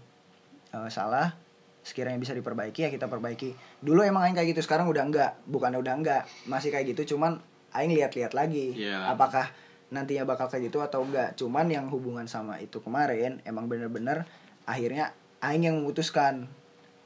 eh, 0.72 0.89
salah 0.89 1.36
sekiranya 1.84 2.16
bisa 2.16 2.32
diperbaiki 2.32 2.80
ya 2.80 2.89
kita 2.89 3.06
perbaiki. 3.06 3.52
Dulu 3.78 4.02
emang 4.02 4.24
aing 4.24 4.34
kayak 4.34 4.56
gitu 4.56 4.63
sekarang 4.63 4.88
udah 4.88 5.04
enggak 5.04 5.36
bukannya 5.44 5.78
udah 5.78 5.94
enggak 5.94 6.24
masih 6.46 6.72
kayak 6.72 6.96
gitu 6.96 7.13
cuman 7.13 7.44
aing 7.74 7.94
lihat-lihat 7.94 8.34
lagi 8.34 8.78
Iya. 8.78 9.10
apakah 9.10 9.50
nantinya 9.90 10.26
bakal 10.26 10.50
kayak 10.50 10.74
gitu 10.74 10.82
atau 10.82 11.06
enggak. 11.06 11.38
Cuman 11.38 11.70
yang 11.70 11.86
hubungan 11.90 12.26
sama 12.26 12.58
itu 12.58 12.82
kemarin 12.82 13.42
emang 13.46 13.70
bener-bener 13.70 14.26
akhirnya 14.66 15.14
aing 15.40 15.66
yang 15.66 15.76
memutuskan 15.78 16.50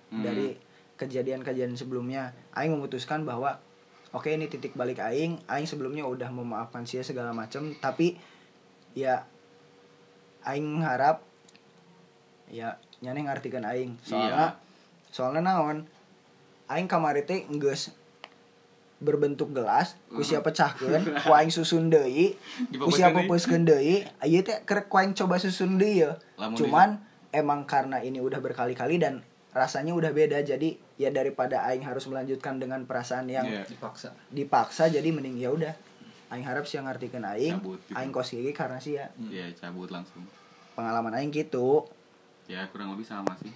Hmm. 0.08 0.24
dari 0.24 0.56
kejadian-kejadian 0.96 1.76
sebelumnya. 1.76 2.32
Aing 2.56 2.72
memutuskan 2.72 3.28
bahwa 3.28 3.60
oke 4.10 4.32
ini 4.32 4.48
titik 4.48 4.72
balik 4.72 5.04
aing. 5.04 5.36
Aing 5.46 5.68
sebelumnya 5.68 6.08
udah 6.08 6.32
memaafkan 6.32 6.88
sia 6.88 7.04
segala 7.04 7.36
macem 7.36 7.76
tapi 7.78 8.16
ya 8.96 9.28
aing 10.42 10.80
harap 10.80 11.28
ya 12.48 12.80
nyane 13.04 13.28
ngartikan 13.28 13.68
aing. 13.68 14.00
Soalnya 14.00 14.56
soalnya 15.12 15.44
naon 15.44 15.84
aing 16.68 16.88
kamari 16.88 17.28
teh 17.28 17.44
geus 17.60 17.92
berbentuk 18.98 19.52
gelas 19.52 19.94
ku 20.08 20.22
sia 20.22 20.42
pecahkeun 20.42 21.06
ku 21.24 21.32
aing 21.32 21.50
susun 21.50 21.88
deui 21.88 22.34
ku 22.74 22.90
sia 22.90 23.14
Dipepeskeun 23.14 23.14
pepeskeun 23.24 23.64
deui 23.64 23.96
ieu 24.24 24.42
teh 24.42 24.58
keur 24.64 24.86
ku 24.86 24.98
aing 24.98 25.14
coba 25.14 25.38
susun 25.38 25.78
deui 25.78 26.02
ya. 26.02 26.18
Lamun 26.36 26.58
cuman 26.58 26.90
emang 27.30 27.64
karena 27.64 28.00
ini 28.00 28.18
udah 28.18 28.38
berkali-kali 28.38 28.98
dan 28.98 29.22
rasanya 29.52 29.92
udah 29.92 30.10
beda 30.12 30.42
jadi 30.42 30.70
ya 30.96 31.10
daripada 31.10 31.62
aing 31.66 31.82
harus 31.82 32.06
melanjutkan 32.06 32.58
dengan 32.58 32.84
perasaan 32.84 33.26
yang 33.28 33.46
Iya. 33.46 33.66
dipaksa. 33.66 34.14
dipaksa 34.30 34.88
jadi 34.88 35.06
mending 35.08 35.38
ya 35.38 35.50
udah. 35.52 35.74
Aing 36.28 36.44
harap 36.44 36.64
sih 36.64 36.76
ngartikeun 36.76 37.24
aing 37.24 37.56
Cabut 37.56 37.80
gitu. 37.80 37.94
aing 37.94 38.12
kos 38.12 38.30
gigi 38.30 38.52
karena 38.52 38.78
sih 38.78 38.96
ya 38.96 39.08
Iya, 39.18 39.48
cabut 39.56 39.88
langsung. 39.88 40.26
pengalaman 40.74 41.14
aing 41.14 41.30
gitu 41.30 41.86
Ya 42.46 42.66
kurang 42.68 42.92
lebih 42.92 43.04
sama 43.04 43.32
sih. 43.38 43.54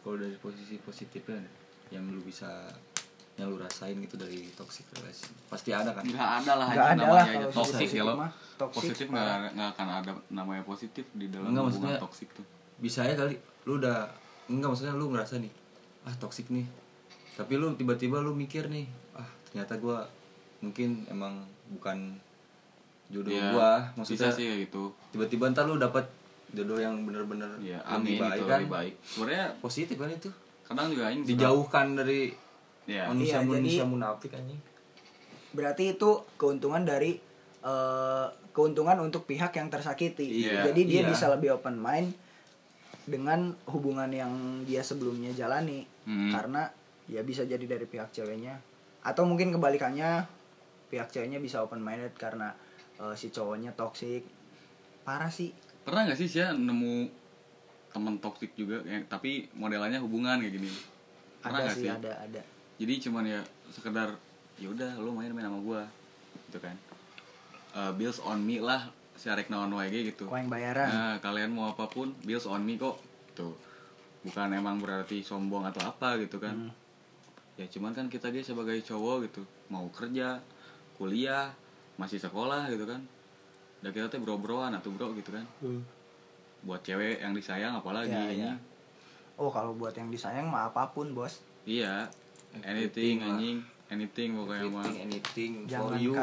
kalau 0.00 0.16
dari 0.16 0.36
posisi 0.36 0.76
positifnya 0.78 1.40
yang 1.90 2.04
lu 2.06 2.20
bisa 2.20 2.48
yang 3.34 3.50
lu 3.50 3.58
rasain 3.58 3.96
gitu 3.96 4.14
dari 4.14 4.46
toxic 4.52 4.86
relation 4.94 5.34
pasti 5.50 5.70
ada 5.70 5.90
kan? 5.90 6.02
Enggak 6.02 6.30
ada 6.40 6.52
lah 6.54 6.66
nggak 6.68 6.88
ada 6.94 7.04
lah 7.08 7.24
kalau 7.26 7.50
toxic 7.52 7.88
ya 7.90 8.02
lo. 8.02 8.14
mah 8.14 8.30
toxic 8.54 8.78
Positif 8.86 9.06
nggak 9.08 9.26
nggak 9.52 9.68
akan 9.72 9.88
ada 9.92 10.10
namanya 10.30 10.62
positif 10.62 11.02
di 11.12 11.26
dalam 11.28 11.50
Enggak, 11.50 11.66
hubungan 11.66 11.82
maksudnya- 11.90 12.00
toxic 12.00 12.28
tuh. 12.30 12.46
bisa 12.76 13.00
ya 13.02 13.14
kali. 13.14 13.34
Lu 13.64 13.76
udah 13.76 14.06
enggak 14.46 14.68
maksudnya 14.68 14.92
lu 14.92 15.06
ngerasa 15.08 15.34
nih 15.36 15.50
ah 16.04 16.14
toxic 16.14 16.46
nih. 16.48 16.62
Tapi 17.34 17.52
lu 17.54 17.74
tiba-tiba 17.74 18.18
lu 18.18 18.30
mikir 18.32 18.68
nih 18.68 18.86
ah 19.12 19.26
ternyata 19.44 19.74
gua 19.76 20.06
mungkin 20.60 21.02
emang 21.06 21.42
bukan 21.68 22.14
jodoh 23.08 23.28
Ya, 23.28 23.50
gua. 23.50 23.70
Bisa 23.96 23.98
maksudnya 24.14 24.30
sih 24.30 24.44
kayak 24.44 24.58
gitu. 24.64 24.82
tiba-tiba 25.10 25.50
ntar 25.50 25.66
lu 25.66 25.74
dapat 25.76 26.06
jodoh 26.48 26.78
yang 26.78 27.02
bener-bener 27.02 27.50
Ya, 27.58 27.82
lebih 27.92 28.16
baik 28.16 28.38
itu 28.38 28.44
kan. 28.46 28.58
lebih 28.60 28.70
baik. 28.72 28.94
Sebenarnya 29.02 29.46
positif 29.58 29.96
kan 29.96 30.06
itu? 30.08 30.30
kadang 30.64 30.88
juga 30.88 31.04
aing 31.06 31.26
dijauhkan 31.26 31.92
dari 31.92 32.32
Ya. 32.84 33.08
manusia 33.08 33.40
Iya, 33.40 33.48
manusia 33.48 33.84
jadi- 33.84 33.92
munafik 33.92 34.30
anjing. 34.36 34.60
Berarti 35.56 35.96
itu 35.96 36.10
keuntungan 36.36 36.84
dari 36.84 37.16
eh, 37.64 38.26
keuntungan 38.52 39.00
untuk 39.00 39.24
pihak 39.24 39.56
yang 39.56 39.72
tersakiti. 39.72 40.44
Iya, 40.44 40.68
jadi 40.68 40.80
dia 40.84 41.00
iya. 41.00 41.08
bisa 41.08 41.32
lebih 41.32 41.56
open 41.56 41.80
mind 41.80 42.12
dengan 43.08 43.56
hubungan 43.72 44.12
yang 44.12 44.32
dia 44.68 44.84
sebelumnya 44.84 45.32
jalani. 45.32 45.88
Hmm. 46.04 46.28
karena 46.28 46.68
ya 47.08 47.24
bisa 47.24 47.48
jadi 47.48 47.64
dari 47.64 47.88
pihak 47.88 48.12
ceweknya. 48.12 48.60
Atau 49.00 49.24
mungkin 49.24 49.56
kebalikannya 49.56 50.28
pihak 50.92 51.08
ceweknya 51.08 51.40
bisa 51.40 51.64
open 51.64 51.80
minded 51.80 52.12
karena 52.20 52.52
eh, 53.00 53.16
si 53.16 53.32
cowoknya 53.32 53.72
toxic. 53.72 54.20
Parah 55.08 55.32
sih. 55.32 55.56
Pernah 55.88 56.12
nggak 56.12 56.20
sih 56.20 56.28
sih 56.28 56.44
nemu 56.44 57.08
temen 57.96 58.20
toxic 58.20 58.52
juga? 58.52 58.84
Yang 58.84 59.08
tapi 59.08 59.48
modelannya 59.56 60.04
hubungan 60.04 60.44
kayak 60.44 60.60
gini? 60.60 60.68
Pernah 61.40 61.64
ada 61.64 61.72
nggak 61.72 61.80
sih? 61.80 61.88
ada 61.88 62.12
ada 62.20 62.42
Jadi 62.74 62.94
cuman 63.00 63.24
ya 63.24 63.40
sekedar 63.70 64.10
ya 64.54 64.68
udah 64.68 64.98
lu 64.98 65.10
main 65.10 65.30
main 65.30 65.44
sama 65.44 65.58
gua 65.58 65.82
gitu 66.46 66.58
kan. 66.58 66.74
eh, 67.72 67.92
bills 67.92 68.18
on 68.20 68.38
me 68.38 68.58
lah 68.58 68.86
si 69.14 69.26
arek 69.26 69.46
naon 69.46 69.70
wae 69.72 69.90
gitu 69.90 70.26
Kau 70.26 70.34
yang 70.34 70.46
bayaran. 70.46 70.86
nah 70.86 71.14
kalian 71.18 71.50
mau 71.50 71.66
apa 71.68 71.86
pun 71.86 72.14
bills 72.20 72.44
on 72.44 72.62
me 72.62 72.74
kok 72.74 72.98
tuh 73.32 73.54
bukan 74.22 74.50
emang 74.52 74.78
berarti 74.78 75.20
sombong 75.20 75.62
atau 75.64 75.82
apa 75.84 76.14
gitu 76.16 76.38
kan 76.38 76.54
Hmm. 76.56 76.70
ya 77.54 77.66
cuman 77.68 77.90
kan 77.90 78.06
kita 78.06 78.30
guys 78.30 78.46
sebagai 78.46 78.78
cowok 78.80 79.16
gitu 79.24 79.42
mau 79.68 79.86
kerja 79.88 80.38
kuliah 80.94 81.50
masih 81.94 82.18
sekolah 82.18 82.66
gitu 82.68 82.82
kan 82.84 83.02
dan 83.80 83.90
kita 83.90 84.06
teh 84.08 84.18
bro-broan 84.18 84.70
atau 84.72 84.90
bro 84.90 85.10
gitu 85.12 85.30
kan 85.30 85.46
buat 86.60 86.80
cewek 86.80 87.20
yang 87.20 87.30
disayang 87.32 87.74
apalagi 87.74 88.10
anjing. 88.10 88.38
iya. 88.40 88.54
Oh 89.34 89.46
kalau 89.46 89.74
buat 89.74 89.92
yang 89.92 90.08
disayang 90.08 90.46
mah 90.46 90.70
apa 90.70 90.88
pun 90.88 91.10
bos. 91.10 91.42
iya 91.64 92.06
anything 92.62 93.24
anjing. 93.24 93.58
Anything 93.92 94.32
pokoknya 94.34 94.66
mah 94.72 94.86
anything 94.86 95.66
anything 95.68 95.68
for 95.68 95.92
you. 96.00 96.16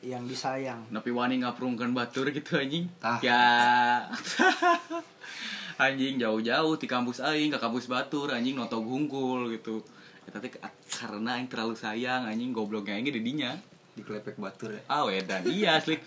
yang 0.00 0.24
disayang. 0.24 0.78
tapi 0.88 1.10
wani 1.10 1.42
ngaprungkan 1.42 1.90
batur 1.90 2.30
gitu 2.30 2.60
anjing. 2.60 2.86
Tah. 3.00 3.18
ya. 3.18 4.06
Anjing 5.82 6.20
jauh-jauh 6.20 6.78
di 6.78 6.86
kampus 6.86 7.18
aing 7.24 7.50
ke 7.50 7.58
kampus 7.58 7.90
batur 7.90 8.30
anjing 8.30 8.54
noto 8.54 8.78
gungkul 8.78 9.50
gitu. 9.50 9.82
Ya, 10.28 10.38
tapi 10.38 10.54
karena 10.86 11.40
aing 11.40 11.48
terlalu 11.50 11.74
sayang 11.74 12.28
anjing 12.28 12.54
gobloknya 12.54 12.94
aing 12.94 13.10
di 13.10 13.18
dinya 13.18 13.56
dikelepek 13.98 14.38
batur 14.38 14.76
ya. 14.76 14.82
Ah 14.86 15.02
wedan. 15.08 15.42
Iya 15.48 15.82
asli. 15.82 15.98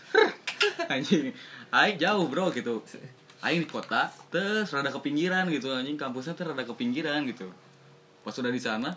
Anjing. 0.93 1.33
Aing 1.73 1.97
jauh 1.99 2.25
bro 2.31 2.49
gitu. 2.55 2.81
Aing 3.43 3.65
di 3.65 3.69
kota 3.69 4.09
terus 4.31 4.71
rada 4.71 4.89
ke 4.89 4.99
pinggiran 5.01 5.49
gitu 5.51 5.73
anjing. 5.73 5.97
Kampusnya 5.97 6.37
tuh 6.37 6.53
rada 6.53 6.63
ke 6.63 6.73
pinggiran 6.73 7.25
gitu. 7.27 7.49
Pas 8.23 8.33
udah 8.33 8.49
di 8.53 8.61
sana 8.61 8.95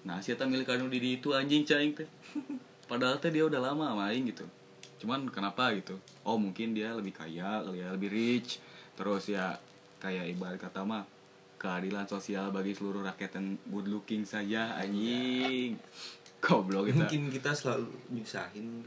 nah 0.00 0.16
si 0.24 0.32
eta 0.32 0.48
milik 0.48 0.68
anu 0.72 0.88
di 0.88 1.20
itu 1.20 1.36
anjing 1.36 1.64
caing 1.64 1.92
teh. 1.92 2.08
Padahal 2.90 3.20
teh 3.20 3.30
dia 3.30 3.44
udah 3.46 3.60
lama 3.60 3.92
sama 3.92 4.10
aing 4.10 4.32
gitu. 4.32 4.44
Cuman 5.00 5.28
kenapa 5.28 5.72
gitu? 5.76 5.96
Oh 6.24 6.36
mungkin 6.36 6.72
dia 6.72 6.92
lebih 6.92 7.12
kaya 7.14 7.64
kali 7.64 7.80
ya 7.84 7.92
lebih 7.92 8.10
rich. 8.10 8.58
Terus 8.96 9.30
ya 9.30 9.56
kayak 10.00 10.32
ibarat 10.36 10.58
kata 10.60 10.82
mah 10.82 11.04
keadilan 11.60 12.08
sosial 12.08 12.48
bagi 12.48 12.72
seluruh 12.72 13.04
rakyat 13.04 13.36
yang 13.36 13.60
good 13.68 13.86
looking 13.88 14.24
saja 14.24 14.76
anjing. 14.80 15.76
Goblok 16.40 16.88
kita. 16.88 17.04
Mungkin 17.04 17.22
kita 17.28 17.52
selalu 17.52 17.92
nyusahin. 18.12 18.84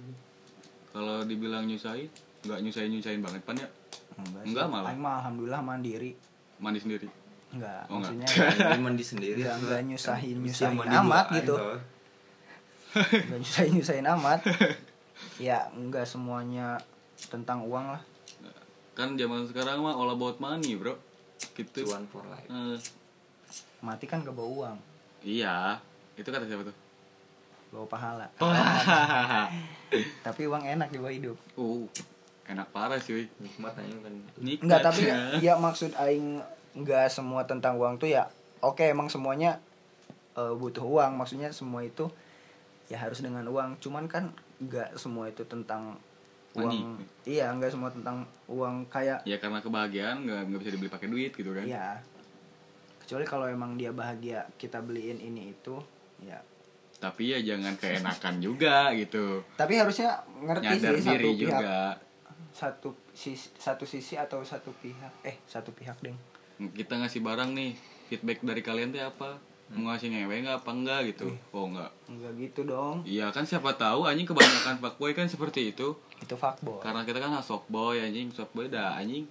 Kalau 0.90 1.26
dibilang 1.26 1.66
nyusahin 1.70 2.10
nggak 2.44 2.60
nyusahin 2.60 2.92
nyusahin 2.92 3.22
banget 3.24 3.42
pan 3.48 3.56
ya? 3.56 3.70
Enggak, 4.14 4.44
Enggak, 4.46 4.66
malah. 4.70 4.90
Aing 4.94 5.02
mah 5.02 5.14
alhamdulillah 5.24 5.62
mandiri. 5.64 6.14
mandi 6.62 6.80
sendiri 6.80 7.23
Enggak, 7.54 7.86
Oh, 7.86 8.02
enggak. 8.02 8.12
maksudnya 8.18 8.28
Dia 8.70 8.80
mandi 8.80 9.04
sendiri 9.04 9.38
Enggak, 9.38 9.54
terus 9.54 9.62
enggak 9.64 9.82
nyusahin- 9.86 10.42
nyusahin 10.42 10.80
amat 11.00 11.26
gitu. 11.34 11.54
enggak 12.94 13.40
nyusahin-nyusahin 13.40 14.08
amat. 14.12 14.40
ya, 15.38 15.70
enggak 15.72 16.04
semuanya 16.04 16.78
tentang 17.24 17.62
uang 17.62 17.90
lah. 17.90 18.02
kan 18.94 19.14
zaman 19.14 19.42
sekarang 19.44 19.80
mah 19.80 19.90
all 19.92 20.06
about 20.08 20.38
money 20.38 20.74
bro 20.74 20.94
gitu 21.52 21.82
cuan 21.84 22.06
for 22.06 22.22
life 22.24 22.46
Eh, 22.46 22.78
Mati 23.80 24.06
kan 24.06 24.22
gak 24.22 24.32
bawa 24.32 24.50
uang, 24.70 24.78
iya 25.20 25.82
itu 26.14 26.26
kata 26.26 26.46
siapa 26.46 26.62
tuh 26.64 26.78
bawa 27.70 27.86
pahala. 27.88 28.28
Tapi 30.22 30.42
uang 30.44 30.62
enak 30.64 30.88
di 30.88 30.98
bawah 30.98 31.10
hidup. 31.12 31.38
uh 31.56 31.86
enak 32.44 32.68
parah 32.70 33.00
sih 33.00 33.26
nikmat 33.40 33.74
aja 33.74 33.98
kan 33.98 34.14
Enggak, 34.38 34.80
tapi 34.84 35.08
ya. 35.08 35.16
ya 35.42 35.54
maksud 35.56 35.90
aing 35.96 36.38
enggak 36.74 37.10
semua 37.10 37.46
tentang 37.46 37.78
uang 37.78 37.98
tuh 38.02 38.10
ya. 38.10 38.30
Oke, 38.64 38.90
emang 38.90 39.08
semuanya 39.10 39.62
eh, 40.38 40.54
butuh 40.54 40.84
uang, 40.84 41.18
maksudnya 41.18 41.54
semua 41.54 41.86
itu 41.86 42.10
ya 42.90 43.00
harus 43.00 43.22
dengan 43.22 43.46
uang. 43.48 43.80
Cuman 43.80 44.06
kan 44.10 44.34
enggak 44.62 44.94
semua 44.98 45.30
itu 45.30 45.46
tentang 45.46 45.98
uang. 46.58 46.70
Money. 46.70 46.82
Iya, 47.26 47.54
enggak 47.54 47.74
semua 47.74 47.90
tentang 47.90 48.26
uang 48.50 48.86
kayak 48.90 49.26
ya 49.26 49.38
karena 49.42 49.60
kebahagiaan 49.62 50.26
nggak 50.26 50.42
nggak 50.50 50.60
bisa 50.62 50.72
dibeli 50.78 50.90
pakai 50.92 51.08
duit 51.10 51.32
gitu 51.34 51.52
kan 51.54 51.66
Iya. 51.66 51.98
Kecuali 53.04 53.26
kalau 53.28 53.46
emang 53.52 53.76
dia 53.76 53.92
bahagia 53.92 54.48
kita 54.56 54.80
beliin 54.80 55.20
ini 55.20 55.52
itu, 55.52 55.76
ya. 56.24 56.40
tapi 57.04 57.36
ya 57.36 57.44
jangan 57.44 57.76
keenakan 57.76 58.40
juga 58.40 58.96
gitu 58.96 59.44
Tapi 59.60 59.76
harusnya 59.76 60.24
ngerti 60.40 60.64
nyadar 60.64 60.94
sih 60.96 61.04
satu 61.04 61.12
diri 61.12 61.28
pihak, 61.36 61.40
juga 61.52 61.76
satu 62.54 62.90
sisi, 63.12 63.50
satu 63.58 63.84
sisi 63.84 64.16
atau 64.16 64.40
satu 64.46 64.72
pihak. 64.80 65.26
Eh, 65.26 65.36
satu 65.50 65.74
pihak 65.74 65.98
ding. 66.00 66.16
Kita 66.70 66.96
ngasih 66.96 67.20
barang 67.20 67.52
nih 67.52 67.76
feedback 68.08 68.40
dari 68.40 68.62
kalian 68.62 68.90
tuh 68.90 69.02
apa? 69.02 69.36
Mau 69.74 69.90
ngasih 69.90 70.08
ngewe 70.08 70.36
nggak 70.40 70.58
apa 70.62 70.72
enggak 70.72 71.00
gitu? 71.10 71.28
Oh 71.50 71.66
enggak 71.66 71.90
Enggak 72.06 72.32
gitu 72.38 72.62
dong. 72.64 73.02
iya 73.04 73.28
kan 73.30 73.42
siapa 73.42 73.74
tahu 73.74 74.06
anjing 74.06 74.24
kebanyakan 74.24 74.78
fuckboy 74.78 75.12
kan 75.12 75.26
seperti 75.26 75.72
itu. 75.72 75.98
Itu 76.20 76.36
fuckboy. 76.36 76.78
karena 76.80 77.02
kita 77.02 77.18
kan 77.18 77.34
softboy 77.42 77.98
anjing. 77.98 78.30
Softboy 78.30 78.70
dah 78.70 78.96
anjing. 78.96 79.26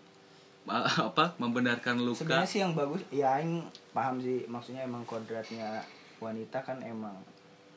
Apa 1.02 1.34
membenarkan 1.36 1.98
luka. 1.98 2.22
Sebenarnya 2.22 2.46
sih 2.46 2.60
yang 2.60 2.72
bagus, 2.72 3.02
ya 3.10 3.34
aing 3.34 3.62
paham 3.90 4.18
sih. 4.18 4.46
Maksudnya 4.46 4.82
emang 4.82 5.02
kodratnya 5.02 5.82
wanita 6.18 6.62
kan 6.62 6.78
emang 6.80 7.14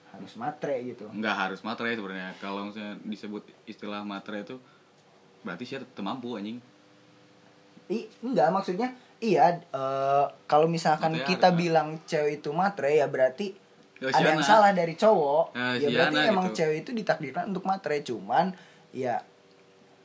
harus 0.10 0.38
matre 0.38 0.80
gitu. 0.86 1.06
nggak 1.12 1.36
harus 1.36 1.60
matre 1.60 1.92
sebenarnya. 1.92 2.32
Kalau 2.40 2.70
misalnya 2.70 2.96
disebut 3.04 3.42
istilah 3.66 4.02
matre 4.02 4.42
itu 4.42 4.56
berarti 5.42 5.64
sih 5.66 5.78
tetap 5.78 6.02
mampu 6.02 6.34
anjing 6.34 6.58
I, 7.88 8.06
enggak 8.20 8.50
maksudnya 8.50 8.90
iya 9.18 9.50
eh, 9.56 10.26
kalau 10.46 10.66
misalkan 10.66 11.14
Matre 11.14 11.28
kita 11.28 11.48
harus- 11.50 11.60
bilang 11.60 11.88
cewek 12.04 12.40
itu 12.40 12.50
matre 12.50 12.96
ya 12.96 13.06
berarti 13.06 13.54
Ya, 13.96 14.12
ada 14.12 14.28
yang 14.28 14.44
salah 14.44 14.76
dari 14.76 14.92
cowok. 14.94 15.56
Ya, 15.56 15.80
ya 15.80 15.88
berarti 15.90 16.16
siana 16.20 16.28
emang 16.28 16.46
gitu. 16.52 16.58
cewek 16.60 16.78
itu 16.84 16.92
ditakdirkan 16.92 17.44
untuk 17.48 17.64
matre 17.64 18.04
cuman 18.04 18.52
ya 18.92 19.24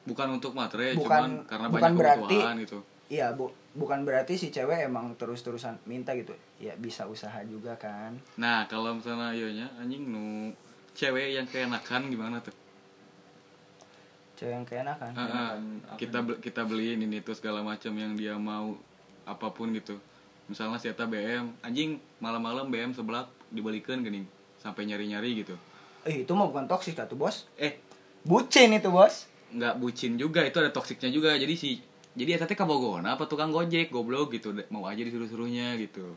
bukan 0.03 0.29
untuk 0.33 0.55
matre 0.55 0.95
Bukan- 0.95 1.03
cuman 1.03 1.31
karena 1.45 1.67
bukan 1.69 1.83
banyak 1.83 1.99
berarti- 1.99 2.43
gitu 2.63 2.79
iya 3.09 3.35
bu 3.35 3.51
bukan 3.73 4.03
berarti 4.03 4.35
si 4.35 4.49
cewek 4.49 4.85
emang 4.85 5.15
terus-terusan 5.15 5.83
minta 5.85 6.15
gitu. 6.15 6.31
Ya 6.57 6.75
bisa 6.77 7.03
usaha 7.05 7.35
juga 7.43 7.75
kan. 7.77 8.15
nah 8.37 8.63
kalau 8.65 8.95
misalnya 8.95 9.31
yonya 9.33 9.67
anjing 9.77 10.07
nu 10.07 10.55
cewek 10.93 11.35
yang 11.35 11.47
keenakan 11.47 12.07
gimana 12.07 12.39
tuh 12.39 12.55
Cewek 14.41 14.53
yang 14.55 14.65
keenakan. 14.65 15.11
Ah, 15.11 15.21
ah. 15.21 15.27
Keenakan 15.29 15.61
apa 15.85 15.97
kita 15.99 16.19
bel- 16.19 16.41
kita 16.41 16.63
beliin 16.65 16.99
ini 16.99 17.21
tuh 17.21 17.37
segala 17.37 17.61
macam 17.61 17.93
yang 17.93 18.17
dia 18.17 18.35
mau 18.35 18.73
apa 19.23 19.47
pun 19.51 19.69
gitu 19.71 20.01
misalnya 20.49 20.75
sieta 20.75 21.05
BM 21.05 21.53
anjing 21.61 21.95
malam-malam 22.19 22.67
BM 22.67 22.91
sebelah 22.91 23.23
dibalikan 23.47 24.01
gini 24.01 24.25
sampai 24.57 24.83
nyari-nyari 24.83 25.39
gitu 25.39 25.55
Eh 26.03 26.25
itu 26.25 26.33
mah 26.33 26.49
bukan 26.49 26.65
toksik 26.65 26.97
tuh 26.99 27.15
bos. 27.15 27.47
eh 27.55 27.77
Bucin 28.23 28.73
itu 28.73 28.89
bos. 28.89 29.29
nggak 29.51 29.77
bucin 29.77 30.15
juga 30.15 30.41
itu 30.41 30.57
ada 30.57 30.71
toksiknya 30.71 31.11
juga 31.11 31.35
jadi 31.35 31.53
si 31.53 31.79
jadi 32.13 32.35
ya 32.35 32.39
tadi 32.41 32.55
kabogohan 32.55 33.05
apa 33.05 33.27
tukang 33.27 33.51
gojek 33.51 33.91
goblok 33.91 34.33
gitu 34.33 34.51
mau 34.67 34.83
aja 34.85 34.99
disuruh-suruhnya 34.99 35.77
gitu 35.77 36.17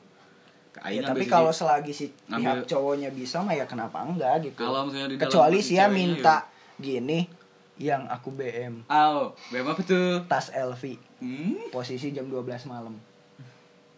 Ya, 0.84 1.02
tapi 1.04 1.28
kalau 1.28 1.50
selagi 1.50 1.92
si 1.92 2.06
pihak 2.26 2.34
ngambil- 2.34 2.66
cowoknya 2.66 3.10
bisa 3.10 3.38
mah 3.40 3.54
ya 3.54 3.62
kenapa 3.64 4.02
enggak 4.02 4.42
gitu. 4.44 4.58
Kalau 4.60 4.90
misalnya 4.90 5.06
di 5.08 5.16
dalam 5.16 5.30
Kecuali 5.30 5.60
si 5.60 5.66
sih 5.68 5.76
ya 5.76 5.86
minta 5.86 6.50
gini 6.76 7.30
yang 7.76 8.06
aku 8.06 8.30
BM 8.30 8.86
Aw, 8.86 9.34
BM 9.50 9.66
apa 9.66 9.82
tuh? 9.82 10.22
tas 10.24 10.50
LV 10.50 10.84
Hmm? 11.18 11.56
posisi 11.70 12.12
jam 12.12 12.28
12 12.28 12.44
malam. 12.66 13.00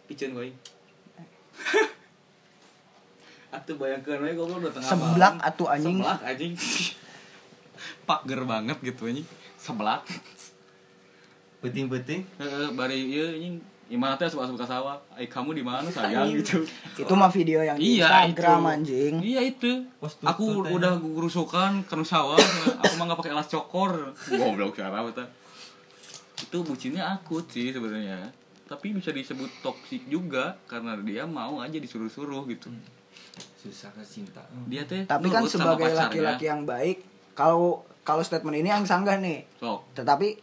Picen 0.06 0.30
gue. 0.30 0.54
Atuh 3.48 3.74
bayangkeun 3.74 4.20
we 4.20 4.32
goblok 4.32 4.58
udah 4.60 4.72
tengah 4.72 4.88
Seblak 4.88 5.34
malam. 5.34 5.42
atuh 5.42 5.68
anjing. 5.68 5.96
Seblak 5.96 6.20
anjing. 6.22 6.52
Pager 8.08 8.40
banget 8.42 8.78
gitu 8.80 9.02
anjing. 9.04 9.26
Seblak. 9.56 10.02
penting-penting 11.58 12.22
Heeh, 12.38 12.68
bari 12.70 12.96
ieu 13.02 13.26
anjing 13.28 13.56
Asup 13.86 14.58
ke 14.58 14.66
sawah? 14.66 14.98
Ai 15.14 15.30
kamu 15.30 15.54
di 15.54 15.62
mana 15.62 15.86
sayang 15.86 16.34
gitu. 16.34 16.66
Itu 16.98 17.14
mah 17.14 17.30
video 17.30 17.62
yang 17.62 17.78
di 17.78 18.02
Iya 18.02 18.26
Instagram 18.26 18.58
itu. 18.58 18.72
anjing. 18.74 19.14
Iya 19.22 19.40
itu. 19.46 19.72
Pos 20.02 20.18
tutut 20.18 20.26
Aku 20.26 20.66
udah 20.66 20.98
gerusukan 20.98 21.86
ke 21.86 21.94
sawah. 22.02 22.34
aku 22.82 22.92
mah 22.98 23.04
nggak 23.06 23.18
pakai 23.22 23.32
alas 23.32 23.46
cokor. 23.46 24.10
Goblok 24.34 24.74
cara 24.74 25.06
eta. 25.06 25.24
Itu 26.42 26.66
bucinnya 26.66 27.14
akut 27.14 27.46
sih 27.46 27.70
sebenarnya. 27.70 28.26
Tapi 28.66 28.90
bisa 28.90 29.14
disebut 29.14 29.62
toksik 29.62 30.10
juga 30.10 30.58
karena 30.66 30.98
dia 30.98 31.22
mau 31.22 31.62
aja 31.62 31.78
disuruh-suruh 31.78 32.42
gitu. 32.50 32.66
susah 33.36 33.90
ke 33.92 34.00
cinta 34.06 34.40
Dia 34.70 34.86
teh 34.86 35.04
Tapi 35.04 35.26
kan 35.28 35.42
sebagai 35.44 35.90
laki-laki 35.92 36.46
yang 36.46 36.62
baik, 36.62 37.02
kalau 37.34 37.82
kalau 38.06 38.22
statement 38.22 38.62
ini 38.62 38.70
yang 38.70 38.86
sanggah 38.86 39.18
nih. 39.18 39.46
Sok. 39.58 39.82
Tetapi 39.94 40.38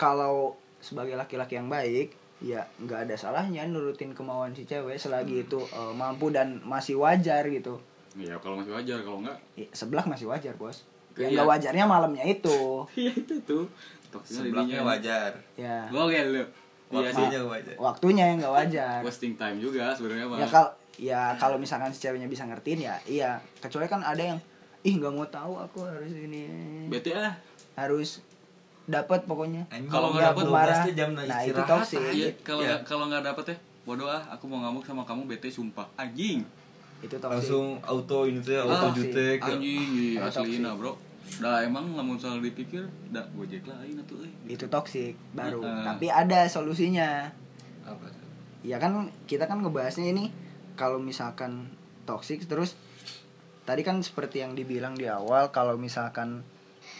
kalau 0.00 0.56
sebagai 0.80 1.14
laki-laki 1.14 1.60
yang 1.60 1.68
baik, 1.68 2.16
ya 2.42 2.60
nggak 2.76 3.06
ada 3.06 3.14
salahnya 3.14 3.62
nurutin 3.64 4.10
kemauan 4.10 4.50
si 4.50 4.62
cewek 4.62 4.92
Hmm. 4.92 5.04
selagi 5.04 5.46
itu 5.46 5.62
eh, 5.62 5.92
mampu 5.92 6.28
dan 6.28 6.58
masih 6.60 6.94
wajar 6.96 7.46
gitu. 7.46 7.78
Iya 8.12 8.36
kalau 8.36 8.58
masih 8.58 8.72
wajar 8.72 8.98
kalau 9.00 9.22
enggak 9.22 9.38
I- 9.54 9.70
Sebelah 9.70 10.04
masih 10.04 10.26
wajar 10.26 10.52
bos. 10.54 10.82
Yang 11.14 11.22
Iya. 11.24 11.34
nggak 11.34 11.48
wajarnya 11.48 11.84
malamnya 11.86 12.24
itu. 12.24 12.58
Iya 12.98 13.12
itu 13.14 13.34
tuh. 13.42 13.64
Sebelahnya 14.20 14.82
wajar 14.82 15.32
Ya. 15.54 15.86
Gokil 15.86 16.26
lu. 16.30 16.44
Iya 16.92 17.08
sih. 17.08 17.24
waktunya 17.24 17.40
wajar 17.42 17.74
Waktunya 17.78 18.24
yang 18.26 18.36
nggak 18.38 18.54
wajar. 18.54 18.98
Wasting 19.06 19.34
time 19.34 19.56
juga 19.56 19.94
sebenarnya 19.94 20.26
mah. 20.26 20.36
ya 20.36 20.46
kal 20.46 20.66
ya 20.92 21.22
kalau 21.34 21.56
misalkan 21.56 21.88
si 21.88 21.98
ceweknya 21.98 22.26
bisa 22.26 22.44
ngertiin 22.44 22.80
ya 22.82 23.00
iya 23.06 23.30
kecuali 23.56 23.88
kan 23.88 24.02
ada 24.02 24.20
yang 24.20 24.36
ih 24.82 24.92
nggak 24.92 25.08
mau 25.10 25.24
tahu 25.24 25.56
aku 25.56 25.80
harus 25.82 26.12
ini 26.12 26.44
Bete 26.86 27.16
ah. 27.16 27.32
harus 27.74 28.20
dapat 28.84 29.20
pokoknya 29.22 29.62
Kalau 29.86 30.10
nggak 30.10 30.30
aku 30.30 30.40
dapet, 30.42 30.52
marah 30.52 30.76
12 30.76 30.82
tuh 30.82 30.94
jam 30.94 31.10
nah 31.12 31.22
istirahat, 31.22 31.46
itu 31.46 31.62
toxic 31.64 31.98
anjing. 31.98 32.16
Iya, 32.16 32.30
kalau 32.40 32.60
Iya. 32.60 32.68
nggak 32.68 32.80
kalau 32.82 33.04
nggak 33.06 33.24
dapet 33.24 33.44
ya 33.46 33.56
bodoh 33.82 34.06
ah 34.06 34.22
aku 34.28 34.44
mau 34.46 34.58
ngamuk 34.60 34.82
sama 34.82 35.02
kamu 35.02 35.22
bete 35.26 35.48
sumpah 35.48 35.86
anjing 35.96 36.42
itu 37.00 37.10
toxic 37.12 37.26
langsung 37.28 37.66
auto 37.82 38.18
ini 38.24 38.38
tuh 38.38 38.52
ya, 38.52 38.62
auto 38.62 38.86
Ah, 38.86 38.92
jutek 38.92 39.38
ya. 39.38 39.46
anjing 39.48 39.88
iya, 40.14 40.20
aslina 40.22 40.70
toxic. 40.70 40.78
bro 40.78 40.92
dah 41.34 41.58
emang 41.60 41.84
lamun 41.92 42.14
salah 42.14 42.38
dipikir 42.38 42.82
dah 43.08 43.24
gojek 43.32 43.62
lain 43.64 43.94
atuh 43.96 44.18
euy 44.20 44.30
itu 44.48 44.66
toxic 44.66 45.14
baru 45.32 45.58
Heeh. 45.60 45.82
tapi 45.84 46.06
ada 46.08 46.46
solusinya 46.46 47.30
apa 47.82 48.04
tuh? 48.04 48.26
ya 48.62 48.76
kan 48.76 48.94
kita 49.24 49.46
kan 49.46 49.58
ngebahasnya 49.58 50.06
ini 50.08 50.30
kalau 50.72 50.98
misalkan 50.98 51.70
toxic 52.02 52.42
terus 52.44 52.74
tadi 53.62 53.80
kan 53.80 53.98
seperti 53.98 54.38
yang 54.38 54.52
dibilang 54.52 54.92
di 54.92 55.06
awal 55.06 55.50
kalau 55.50 55.74
misalkan 55.74 56.42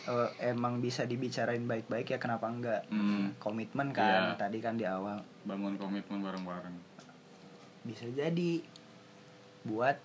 eh, 0.05 0.29
emang 0.49 0.79
bisa 0.79 1.03
dibicarain 1.03 1.63
baik-baik 1.63 2.09
ya 2.09 2.19
kenapa 2.19 2.47
enggak? 2.47 2.83
Hmm. 2.89 3.35
komitmen 3.37 3.91
kan 3.91 4.35
Iya. 4.35 4.39
tadi 4.39 4.59
kan 4.59 4.75
di 4.75 4.83
awal. 4.83 5.23
Bangun 5.43 5.75
komitmen 5.75 6.21
bareng-bareng. 6.21 6.77
Bisa 7.83 8.07
jadi. 8.09 8.63
Buat 9.63 9.99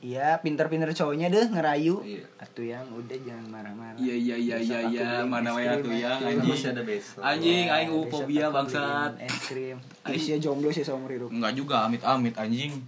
ya 0.00 0.40
pinter-pinter 0.40 0.88
cowoknya 0.90 1.28
deh 1.28 1.46
ngerayu. 1.46 2.00
Iya. 2.00 2.24
atuh 2.40 2.64
yang 2.64 2.88
udah 2.88 3.18
jangan 3.20 3.46
marah-marah. 3.46 4.00
Iya 4.00 4.16
iya 4.16 4.36
iya 4.36 4.56
iya 4.56 4.78
iya. 4.88 5.08
mana 5.22 5.52
wae 5.52 5.68
atuh 5.68 5.92
es 5.92 6.00
ya 6.00 6.16
anjing. 6.16 6.40
masih 6.48 6.68
ada 6.72 6.82
besok. 6.82 7.20
Anjing 7.20 7.64
Wah, 7.68 7.76
aing 7.76 7.90
besok 7.92 8.08
fobia 8.10 8.44
aku 8.48 8.54
bangsat. 8.56 9.12
es 9.20 9.36
krim. 9.44 9.76
Isia 10.08 10.36
jomblo 10.40 10.72
sih 10.72 10.80
seumur 10.80 11.12
hidup. 11.12 11.28
Enggak 11.28 11.52
juga 11.52 11.84
amit-amit 11.84 12.32
anjing. 12.34 12.80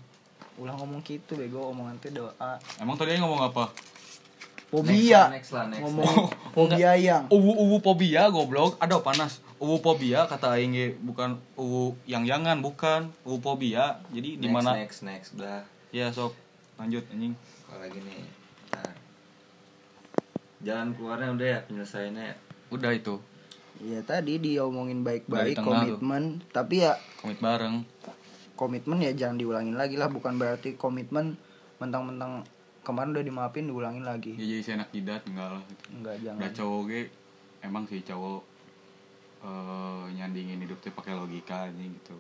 Ulah 0.57 0.73
ngomong 0.73 1.05
gitu 1.05 1.37
bego 1.37 1.69
omongan 1.69 2.01
tuh 2.01 2.13
doa. 2.13 2.57
Emang 2.81 2.97
tadi 2.97 3.21
ngomong 3.21 3.45
apa 3.45 3.69
fobia 4.73 4.89
next 4.89 5.13
lah, 5.13 5.29
next 5.29 5.51
lah, 5.53 5.65
next. 5.69 5.83
ngomong 5.85 6.15
fobia 6.57 6.93
yang. 7.13 7.29
Uwu 7.29 7.53
uwu 7.53 7.77
fobia 7.85 8.33
goblok. 8.33 8.81
Ada 8.81 9.05
panas. 9.05 9.45
Uwu 9.61 9.77
fobia 9.85 10.25
kata 10.25 10.57
aing 10.57 10.97
bukan 11.05 11.37
uwu 11.61 11.93
yang 12.09 12.25
jangan 12.25 12.65
bukan. 12.65 13.13
Uwu 13.29 13.37
fobia 13.45 14.01
jadi 14.09 14.41
di 14.41 14.49
mana? 14.49 14.73
next 14.81 15.05
next 15.05 15.37
udah 15.37 15.61
ya 15.93 16.09
sok. 16.09 16.33
Lanjut 16.81 17.05
anjing. 17.13 17.37
Kalau 17.69 17.85
lagi 17.85 18.01
nih? 18.01 18.25
Nah. 18.73 18.93
jalan 20.65 20.89
keluarnya 20.97 21.29
udah 21.37 21.47
ya 21.47 21.59
penyelesaiannya 21.69 22.25
ya. 22.33 22.37
udah 22.73 22.91
itu. 22.97 23.15
Ya 23.85 24.01
tadi 24.01 24.41
diomongin 24.41 25.05
baik-baik 25.05 25.61
tuh. 25.61 25.69
komitmen. 25.69 26.41
Tapi 26.49 26.89
ya 26.89 26.97
komit 27.21 27.45
bareng. 27.45 27.85
komitmen 28.57 29.05
ya 29.05 29.13
jangan 29.13 29.37
diulangin 29.37 29.77
lagi 29.77 30.01
lah. 30.01 30.09
Bukan 30.09 30.41
berarti 30.41 30.81
komitmen 30.81 31.37
mentang-mentang 31.77 32.47
kemarin 32.83 33.11
udah 33.11 33.23
dimaafin 33.23 33.65
diulangin 33.65 34.03
lagi. 34.03 34.35
Ya 34.35 34.47
jadi 34.49 34.63
seenak 34.63 34.91
jidat 34.91 35.23
enggak 35.25 35.49
lah. 35.51 35.63
Gitu. 35.65 35.85
enggak 35.93 36.17
jangan. 36.21 36.39
Udah 36.39 36.51
cowok 36.53 36.81
ge 36.87 37.01
emang 37.61 37.85
sih 37.87 38.01
cowok 38.01 38.41
eh 39.43 40.05
nyandingin 40.13 40.59
hidup 40.61 40.79
tuh 40.79 40.93
pakai 40.93 41.13
logika 41.13 41.67
anjing 41.67 41.91
gitu. 41.93 42.15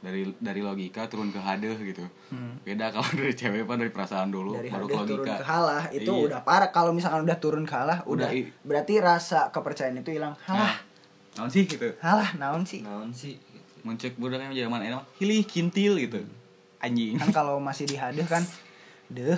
Dari 0.00 0.24
dari 0.38 0.60
logika 0.60 1.04
turun 1.06 1.28
ke 1.28 1.36
hadeh 1.36 1.76
gitu. 1.76 2.06
Hmm. 2.30 2.56
beda 2.60 2.88
kalau 2.94 3.10
dari 3.12 3.32
cewek 3.32 3.66
apa 3.66 3.74
dari 3.76 3.90
perasaan 3.90 4.30
dulu 4.30 4.54
dari 4.54 4.68
baru 4.68 4.86
hadeh 4.86 4.94
ke 4.94 5.02
turun 5.04 5.18
logika. 5.18 5.34
ke 5.36 5.44
halah 5.44 5.84
itu 5.90 6.12
Iya. 6.12 6.26
udah 6.26 6.40
parah. 6.40 6.70
Kalau 6.70 6.90
misalkan 6.90 7.22
udah 7.22 7.38
turun 7.38 7.64
ke 7.64 7.74
halah 7.74 7.98
udah, 8.04 8.30
Udah, 8.30 8.50
berarti 8.62 8.94
rasa 8.98 9.50
kepercayaan 9.50 9.98
itu 9.98 10.10
hilang. 10.10 10.34
Halah. 10.42 10.72
nah, 10.72 10.74
naon 11.36 11.50
sih 11.50 11.66
gitu? 11.66 11.90
Halah 11.98 12.30
naon 12.34 12.62
sih? 12.62 12.80
Naon 12.80 13.10
sih? 13.10 13.34
Mencek 13.80 14.14
budaknya 14.14 14.50
zaman 14.52 14.80
enak 14.84 15.02
hilih 15.18 15.42
kintil 15.42 15.98
gitu. 15.98 16.20
Anjing. 16.78 17.18
Kan 17.18 17.28
kalau 17.30 17.60
masih 17.60 17.84
di 17.84 17.94
hadeh 17.94 18.24
kan 18.24 18.40
deh 19.10 19.36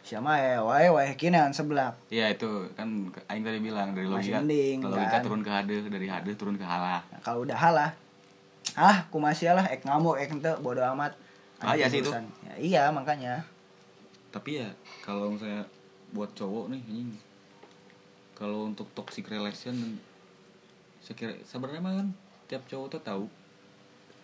siapa 0.00 0.32
ya? 0.40 0.58
Wae 0.64 0.88
wae 0.90 1.12
kinan 1.14 1.52
sebelah 1.54 1.92
ya 2.08 2.30
itu 2.32 2.48
kan 2.74 3.08
aing 3.30 3.44
tadi 3.44 3.58
bilang 3.60 3.92
dari 3.92 4.08
logika 4.08 4.40
mending, 4.42 4.84
logika 4.84 5.18
kan? 5.18 5.22
turun 5.22 5.40
ke 5.44 5.50
hadeh 5.50 5.78
dari 5.86 6.08
hadeh 6.08 6.34
turun 6.34 6.56
ke 6.56 6.66
halah. 6.66 7.04
Nah, 7.12 7.20
kalau 7.20 7.44
udah 7.44 7.56
halah 7.56 7.90
ah 8.76 9.02
ku 9.08 9.18
masih 9.18 9.50
lah 9.56 9.66
ek 9.66 9.82
ngamuk 9.84 10.20
ek 10.20 10.30
ente 10.30 10.52
bodo 10.60 10.80
amat. 10.94 11.12
Ah, 11.60 11.76
ya 11.76 11.92
sih 11.92 12.00
itu. 12.00 12.08
Ya, 12.10 12.54
iya 12.56 12.82
makanya. 12.88 13.44
Tapi 14.32 14.62
ya 14.62 14.68
kalau 15.04 15.34
misalnya 15.34 15.66
buat 16.10 16.30
cowok 16.34 16.74
nih 16.74 16.82
anjing 16.82 17.10
kalau 18.34 18.66
untuk 18.66 18.88
toxic 18.96 19.28
relation 19.28 20.00
saya 21.04 21.14
kira 21.14 21.34
sebenarnya 21.44 21.82
mah 21.84 21.94
kan 22.00 22.08
tiap 22.50 22.62
cowok 22.66 22.98
tuh 22.98 23.02
tahu 23.04 23.24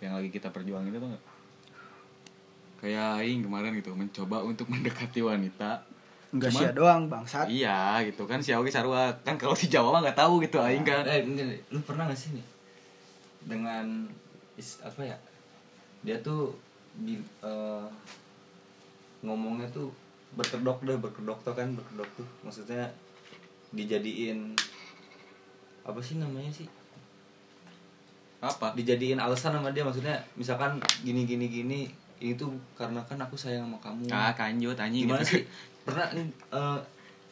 yang 0.00 0.16
lagi 0.16 0.28
kita 0.32 0.48
perjuangin 0.50 0.92
itu 0.92 1.04
nggak 1.04 1.24
kayak 2.80 3.24
aing 3.24 3.44
kemarin 3.44 3.72
gitu 3.76 3.92
mencoba 3.96 4.44
untuk 4.44 4.68
mendekati 4.72 5.20
wanita. 5.24 5.82
Enggak 6.34 6.52
sia 6.52 6.70
doang 6.74 7.08
bangsat. 7.08 7.48
Iya 7.48 8.02
gitu 8.04 8.26
kan 8.28 8.42
si 8.42 8.52
Aogi 8.52 8.68
sarua 8.68 9.14
kan 9.24 9.38
kalau 9.40 9.56
si 9.56 9.70
Jawa 9.70 9.94
mah 9.94 10.00
nggak 10.04 10.18
tahu 10.18 10.42
gitu 10.44 10.60
aing 10.60 10.84
kan. 10.84 11.06
eh 11.06 11.22
lu 11.72 11.80
pernah 11.86 12.04
gak 12.10 12.18
sih 12.18 12.34
nih 12.36 12.46
dengan 13.46 14.04
is, 14.58 14.82
apa 14.82 15.06
ya? 15.06 15.16
Dia 16.02 16.18
tuh 16.20 16.52
di, 16.98 17.16
eh, 17.22 17.86
ngomongnya 19.22 19.70
tuh 19.70 19.88
berkedok 20.34 20.82
deh 20.84 20.98
berkedok 20.98 21.38
tuh 21.46 21.54
kan 21.54 21.72
berkedok 21.72 22.10
tuh. 22.18 22.28
Maksudnya 22.42 22.90
dijadiin 23.72 24.52
apa 25.86 26.00
sih 26.02 26.18
namanya 26.18 26.50
sih? 26.50 26.66
Apa? 28.42 28.74
Dijadiin 28.74 29.22
alasan 29.22 29.54
sama 29.54 29.70
dia. 29.70 29.86
Maksudnya 29.86 30.18
misalkan 30.34 30.76
gini 31.06 31.24
gini 31.24 31.46
gini 31.48 31.80
ini 32.18 32.32
tuh 32.34 32.48
karena 32.72 33.00
kan 33.02 33.16
aku 33.16 33.34
sayang 33.34 33.64
sama 33.64 33.78
kamu 33.78 34.08
ah 34.08 34.32
kanjut 34.32 34.74
anjing 34.74 35.04
gimana 35.04 35.20
gitu. 35.20 35.36
sih 35.36 35.42
pernah 35.82 36.06
eh, 36.10 36.78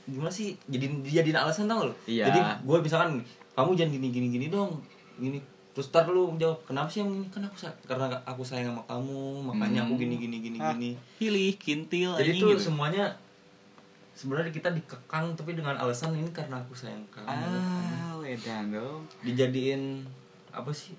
gimana 0.04 0.28
sih 0.28 0.52
jadi 0.64 0.86
dijadiin 1.00 1.34
alasan 1.34 1.64
tau 1.64 1.88
lo 1.88 1.94
Iya. 2.04 2.28
jadi 2.28 2.40
gue 2.60 2.78
misalkan 2.78 3.24
kamu 3.52 3.70
jangan 3.72 3.90
gini 3.92 4.08
gini 4.10 4.26
gini 4.30 4.46
dong 4.48 4.76
gini 5.16 5.40
terus 5.70 5.88
tar 5.88 6.06
lu 6.06 6.30
jawab 6.36 6.60
kenapa 6.62 6.86
sih 6.86 7.00
yang 7.00 7.10
ini 7.12 7.26
kan 7.28 7.42
aku 7.42 7.56
karena 7.82 8.06
aku 8.22 8.42
sayang 8.42 8.70
sama 8.70 8.82
kamu 8.84 9.20
makanya 9.42 9.82
aku 9.82 9.94
Hmm. 9.94 10.02
gini 10.02 10.14
gini 10.18 10.36
gini 10.40 10.58
Ah. 10.58 10.70
gini 10.70 10.90
hilih 11.18 11.56
kintil 11.56 12.14
jadi 12.14 12.30
anjing 12.30 12.40
tuh 12.40 12.48
gitu. 12.52 12.62
semuanya 12.68 13.04
sebenarnya 14.12 14.50
kita 14.50 14.70
dikekang 14.70 15.34
tapi 15.34 15.52
dengan 15.52 15.74
alasan 15.74 16.12
ini 16.12 16.30
karena 16.30 16.54
aku 16.56 16.70
sayang 16.72 17.02
kamu 17.08 17.26
ah 17.26 18.14
wedan 18.16 18.70
dong 18.70 19.02
dijadiin 19.20 20.06
apa 20.50 20.70
sih 20.70 20.94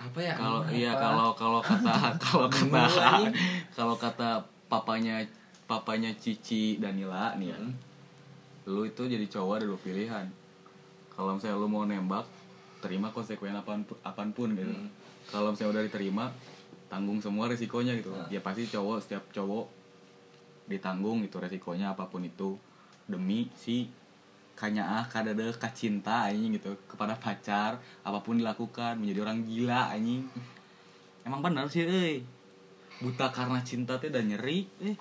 apa 0.00 0.18
ya? 0.18 0.32
Kalau 0.32 0.60
iya 0.72 0.92
kalau 0.96 1.28
kalau 1.36 1.60
kata 1.60 1.92
kalau 2.24 2.48
kata 2.48 2.80
kalau 3.76 3.94
kata 4.00 4.40
papanya 4.72 5.20
papanya 5.68 6.08
Cici 6.16 6.80
Danila 6.80 7.36
nih 7.36 7.52
ya 7.52 7.58
Hmm. 7.60 7.74
lu 8.64 8.86
itu 8.86 9.02
jadi 9.04 9.24
cowok 9.28 9.60
ada 9.60 9.66
dua 9.68 9.80
pilihan. 9.80 10.26
Kalau 11.12 11.36
misalnya 11.36 11.60
lu 11.60 11.68
mau 11.68 11.84
nembak 11.84 12.24
terima 12.80 13.12
konsekuen 13.12 13.52
apa 13.52 13.76
pun 13.76 13.84
apa 14.00 14.22
pun 14.32 14.56
gitu. 14.56 14.72
Hmm. 14.72 14.88
kalau 15.28 15.52
misalnya 15.52 15.78
udah 15.78 15.84
diterima 15.84 16.24
tanggung 16.88 17.20
semua 17.20 17.46
resikonya 17.46 17.92
gitu. 17.94 18.10
Nah. 18.10 18.26
ya 18.32 18.40
pasti 18.40 18.64
cowok 18.66 18.96
setiap 19.04 19.24
cowok 19.30 19.68
ditanggung 20.66 21.20
itu 21.20 21.36
resikonya 21.36 21.92
apa 21.92 22.08
pun 22.08 22.24
itu. 22.24 22.56
Demi 23.04 23.50
si 23.58 23.90
kanyaah 24.60 25.08
kadada 25.08 25.48
kacinta 25.56 26.28
anjing 26.28 26.60
gitu. 26.60 26.76
Kepada 26.84 27.16
pacar 27.16 27.80
apa 28.04 28.18
pun 28.20 28.36
dilakukan 28.36 29.00
menjadi 29.00 29.24
orang 29.24 29.40
gila 29.48 29.96
anjing. 29.96 30.28
Emang 31.24 31.40
benar 31.40 31.64
sih 31.72 31.88
euy. 31.88 32.20
Buta 33.00 33.32
karena 33.32 33.64
cinta 33.64 33.96
teh 33.96 34.12
dan 34.12 34.28
nyeri 34.28 34.68
eh 34.84 34.96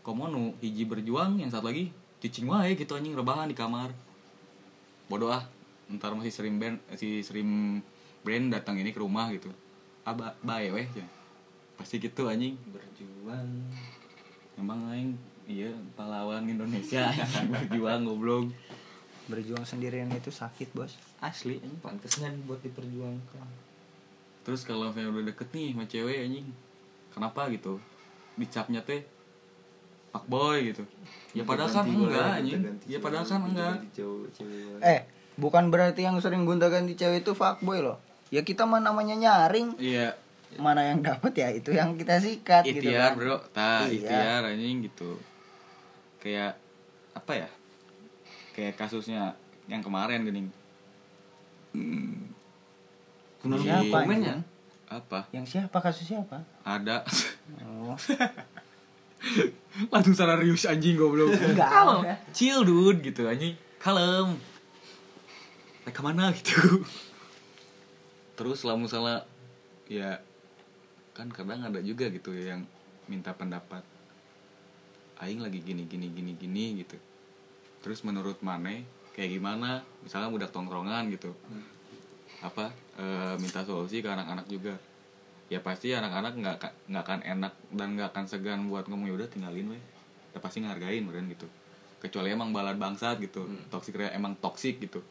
komo 0.00 0.24
nu 0.32 0.56
hiji 0.64 0.88
berjuang 0.88 1.36
yang 1.36 1.52
satu 1.52 1.68
lagi 1.68 1.92
cicing 2.24 2.48
wae 2.48 2.72
gitu 2.72 2.96
anjing 2.96 3.12
rebahan 3.12 3.44
di 3.44 3.52
kamar. 3.52 3.92
Bodoh 5.12 5.28
ah 5.28 5.44
ntar 5.92 6.16
masih 6.16 6.32
sering 6.32 6.56
band 6.56 6.80
si 6.96 7.20
sering 7.20 7.80
brand 8.24 8.48
datang 8.48 8.80
ini 8.80 8.88
ke 8.88 9.00
rumah 9.04 9.28
gitu. 9.28 9.52
Ah 10.08 10.16
ba 10.16 10.32
bae 10.40 10.72
weh 10.72 10.88
ya. 10.96 11.04
pasti 11.76 12.00
gitu 12.00 12.24
anjing. 12.24 12.56
Berjuang. 12.72 13.68
Emang 14.56 14.80
aing 14.90 15.12
iya 15.48 15.72
pahlawan 15.96 16.44
Indonesia. 16.44 17.08
Berjuang 17.52 18.04
goblok. 18.04 18.52
Berjuang 19.32 19.64
sendirian 19.64 20.12
itu 20.12 20.28
sakit 20.28 20.76
bos. 20.76 21.00
Asli 21.24 21.56
anjing 21.58 21.80
pantasnya 21.80 22.28
buat 22.44 22.60
diperjuangkan. 22.60 23.48
Terus 24.44 24.62
kalau 24.64 24.92
saya 24.92 25.08
udah 25.08 25.24
deket 25.24 25.48
nih 25.56 25.72
sama 25.72 25.84
cewek 25.88 26.28
anjing 26.28 26.46
kenapa 27.12 27.48
gitu? 27.48 27.80
Dicapnya 28.36 28.84
teh 28.84 29.02
pak 30.08 30.24
boy 30.28 30.72
gitu. 30.72 30.84
Ya 31.32 31.44
padahal 31.44 31.68
kan 31.68 31.84
enggak 31.84 32.28
anjing. 32.40 32.60
ya 32.88 32.98
padahal 33.00 33.24
kan 33.24 33.40
enggak. 33.44 33.74
eh 34.80 35.00
bukan 35.36 35.68
berarti 35.68 36.04
yang 36.04 36.16
sering 36.20 36.44
gonta 36.44 36.68
ganti 36.68 36.92
cewek 36.92 37.24
itu 37.24 37.32
fuckboy 37.32 37.80
loh. 37.80 38.00
Ya 38.28 38.44
kita 38.44 38.68
mah 38.68 38.80
namanya 38.80 39.16
nyaring. 39.16 39.76
Iya. 39.80 40.16
Mana 40.56 40.80
yang 40.88 41.04
dapat 41.04 41.32
ya 41.36 41.48
itu 41.52 41.76
yang 41.76 41.96
kita 42.00 42.16
sikat 42.20 42.64
gitu 42.64 42.88
ikhtiar 42.88 43.12
kan. 43.12 43.20
bro. 43.20 43.36
Ta 43.52 43.84
Iya. 43.84 43.92
ikhtiar 44.00 44.42
anjing 44.48 44.88
gitu 44.88 45.20
kayak 46.18 46.58
apa 47.14 47.32
ya 47.34 47.48
kayak 48.52 48.74
kasusnya 48.74 49.34
yang 49.66 49.80
kemarin 49.80 50.22
gini 50.22 50.42
Kenapa 53.38 53.62
Iya. 53.62 53.78
siapa 53.86 53.98
komennya? 54.02 54.36
apa? 54.88 55.20
Yang 55.30 55.46
siapa? 55.46 55.76
Kasus 55.78 56.06
siapa? 56.08 56.42
Ada. 56.66 57.04
Oh. 57.62 57.94
Langsung 59.92 60.16
serius 60.16 60.64
anjing 60.64 60.96
goblok. 60.96 61.36
Enggak. 61.38 61.68
kalem 61.70 62.00
chill 62.34 62.64
dude 62.66 62.98
gitu 63.04 63.28
anjing. 63.28 63.54
Kalem. 63.78 64.40
Naik 65.86 65.94
ke 65.94 66.02
mana 66.02 66.34
gitu. 66.34 66.82
Terus 68.34 68.64
lah 68.66 68.74
misalnya 68.74 69.22
ya 69.86 70.18
kan 71.14 71.30
kadang 71.30 71.62
ada 71.62 71.78
juga 71.78 72.10
gitu 72.10 72.34
yang 72.34 72.64
minta 73.06 73.30
pendapat 73.30 73.82
aing 75.18 75.42
lagi 75.42 75.58
gini 75.62 75.84
gini 75.90 76.06
gini 76.14 76.32
gini 76.38 76.64
gitu. 76.82 76.96
Terus 77.82 78.02
menurut 78.06 78.38
Mane 78.42 78.86
kayak 79.14 79.34
gimana? 79.34 79.82
Misalnya 80.02 80.30
budak 80.30 80.50
tongkrongan 80.54 81.10
gitu. 81.10 81.34
Apa 82.38 82.70
eh, 82.98 83.34
minta 83.42 83.66
solusi 83.66 83.98
ke 83.98 84.08
anak-anak 84.10 84.46
juga. 84.46 84.74
Ya 85.48 85.58
pasti 85.64 85.90
anak-anak 85.90 86.32
nggak 86.38 86.56
ka- 86.60 86.76
nggak 86.86 87.02
akan 87.02 87.20
enak 87.24 87.52
dan 87.74 87.88
nggak 87.96 88.08
akan 88.14 88.24
segan 88.28 88.60
buat 88.70 88.86
ngomong 88.86 89.10
ya 89.10 89.14
udah 89.18 89.28
tinggalin 89.30 89.74
weh. 89.74 89.82
Ya 90.30 90.38
pasti 90.38 90.62
ngargain 90.62 91.02
meren 91.02 91.26
gitu. 91.32 91.48
Kecuali 91.98 92.30
emang 92.30 92.54
balad 92.54 92.78
bangsat 92.78 93.18
gitu. 93.18 93.48
Toksik 93.72 93.98
rea 93.98 94.14
emang 94.14 94.38
toksik 94.38 94.78
gitu. 94.78 95.02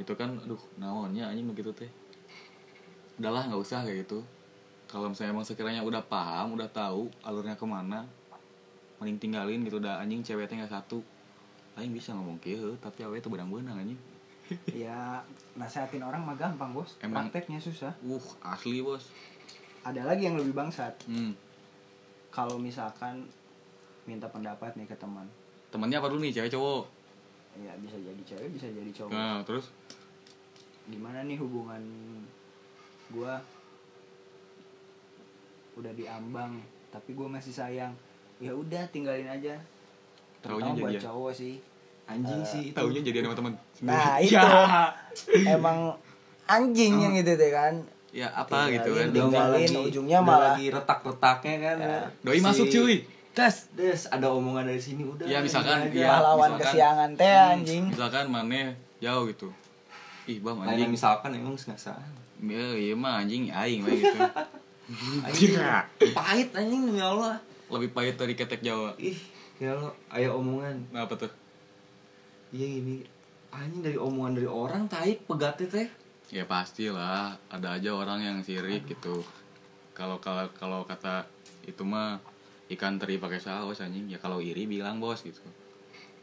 Itu 0.00 0.16
kan 0.16 0.40
aduh 0.40 0.60
naonnya 0.80 1.28
anjing 1.28 1.52
begitu 1.52 1.74
teh. 1.76 1.90
Udahlah 3.20 3.44
nggak 3.50 3.60
usah 3.60 3.84
kayak 3.84 4.08
gitu. 4.08 4.24
Kalau 4.88 5.12
misalnya 5.12 5.36
emang 5.36 5.44
sekiranya 5.44 5.84
udah 5.84 6.00
paham 6.00 6.56
udah 6.56 6.68
tahu 6.68 7.12
alurnya 7.24 7.56
ke 7.60 7.66
mana 7.68 8.08
mending 9.02 9.18
tinggalin 9.18 9.66
gitu 9.66 9.82
udah 9.82 9.98
anjing 9.98 10.22
ceweknya 10.22 10.62
nggak 10.62 10.78
satu. 10.78 11.02
Aing 11.74 11.90
bisa 11.90 12.14
ngomong 12.14 12.38
kieu 12.38 12.78
tapi 12.78 13.02
awe 13.02 13.18
itu 13.18 13.26
benang-benang 13.26 13.82
anjing. 13.82 13.98
Ya 14.84 15.18
nasehatin 15.58 16.06
orang 16.06 16.22
mah 16.22 16.38
gampang 16.38 16.70
bos. 16.70 16.94
Emang- 17.02 17.26
prakteknya 17.26 17.58
susah. 17.58 17.90
Uh 18.06 18.22
asli 18.46 18.78
bos. 18.78 19.10
Ada 19.82 20.06
lagi 20.06 20.30
yang 20.30 20.38
lebih 20.38 20.54
bangsat. 20.54 20.94
Hmm. 21.10 21.34
kalau 22.32 22.56
misalkan 22.56 23.28
minta 24.08 24.24
pendapat 24.24 24.72
nih 24.72 24.88
ke 24.88 24.96
teman. 24.96 25.28
Temannya 25.68 26.00
apa 26.00 26.08
dulu 26.08 26.24
nih 26.24 26.32
cewek 26.32 26.48
cowok? 26.48 26.88
Ya 27.60 27.76
bisa 27.76 28.00
jadi 28.00 28.22
cewek 28.24 28.48
bisa 28.56 28.72
jadi 28.72 28.88
cowok. 28.88 29.12
Nah 29.12 29.44
terus? 29.44 29.68
Gimana 30.88 31.28
nih 31.28 31.36
hubungan 31.36 31.84
gua? 33.12 33.36
Udah 35.76 35.92
diambang 35.92 36.56
tapi 36.88 37.12
gua 37.12 37.28
masih 37.28 37.52
sayang 37.52 37.92
ya 38.42 38.52
udah 38.52 38.82
tinggalin 38.88 39.24
aja. 39.24 39.54
Taunya 40.40 40.66
terutama 40.66 40.74
buat 40.76 40.90
jadian. 40.90 41.04
cowok 41.04 41.32
sih. 41.32 41.54
Anjing 42.04 42.40
Eh, 42.40 42.44
sih 42.44 42.62
itu. 42.66 42.74
taunya 42.74 43.00
jadian 43.00 43.24
sama 43.24 43.36
teman 43.36 43.52
Nah, 43.80 44.18
itu. 44.20 44.34
ya, 44.34 44.90
emang 45.48 45.94
anjing 46.44 46.92
yang 46.98 47.14
gitu 47.14 47.32
deh 47.32 47.50
kan. 47.50 47.74
Ya 48.10 48.28
apa 48.28 48.68
Tinggalin, 48.68 48.74
gitu 48.76 48.90
kan. 48.92 49.06
tinggalin, 49.08 49.62
lagi- 49.64 49.86
ujungnya 49.88 50.18
malah- 50.20 50.52
lagi 50.52 50.66
retak-retaknya 50.68 51.54
kan. 51.58 51.76
Ya. 51.78 51.98
doi 52.20 52.40
masuk 52.40 52.66
cuy. 52.68 52.96
Tes 53.32 53.54
des 53.72 54.04
ada 54.06 54.28
omongan 54.28 54.66
dari 54.66 54.76
sini 54.78 55.06
udah. 55.06 55.24
Ya, 55.24 55.40
misalkan 55.40 55.80
ini 55.80 55.88
aja. 55.88 55.94
dia- 55.94 56.10
pahlawan 56.12 56.36
misalkan- 56.50 56.60
kesiangan 56.68 57.10
teh 57.14 57.32
Hmm, 57.32 57.52
anjing. 57.54 57.84
misalkan 57.88 58.24
mana 58.26 58.60
jauh 58.98 59.24
gitu. 59.24 59.48
Ih 60.24 60.38
bang 60.38 60.56
anjing. 60.60 60.90
misalkan 60.90 61.30
emang 61.32 61.54
nggak 61.54 61.74
salah. 61.74 62.04
Ya 62.38 62.66
iya 62.74 62.92
mah 62.92 63.22
anjing 63.22 63.48
aing 63.48 63.80
mah 63.80 63.90
gitu. 63.90 64.18
Anjing 65.24 65.54
pahit 66.12 66.48
anjing 66.52 66.84
demi 66.84 67.00
Allah 67.00 67.38
lebih 67.72 67.90
pahit 67.96 68.20
dari 68.20 68.36
ketek 68.36 68.60
jawa. 68.60 68.92
Ih 69.00 69.16
ya 69.56 69.72
lo 69.72 69.96
ayo 70.12 70.36
omongan. 70.36 70.92
Nah, 70.92 71.08
apa 71.08 71.16
tuh? 71.16 71.32
Iya 72.52 72.84
ini. 72.84 73.00
Anjing 73.52 73.80
dari 73.80 73.96
omongan 73.96 74.36
dari 74.36 74.48
orang 74.48 74.84
tai 74.88 75.16
pegatnya 75.16 75.66
teh. 75.68 75.88
Ya 76.28 76.44
pastilah. 76.44 77.36
Ada 77.48 77.80
aja 77.80 77.90
orang 77.96 78.20
yang 78.20 78.38
sirik 78.44 78.84
gitu. 78.88 79.24
Kalau 79.96 80.20
kalau 80.20 80.48
kalau 80.56 80.80
kata 80.84 81.28
itu 81.64 81.84
mah 81.84 82.20
ikan 82.72 82.96
teri 83.00 83.16
pakai 83.16 83.40
saus 83.40 83.80
anjing. 83.80 84.08
Ya 84.08 84.20
kalau 84.20 84.40
iri 84.44 84.68
bilang 84.68 85.00
bos 85.00 85.24
gitu. 85.24 85.40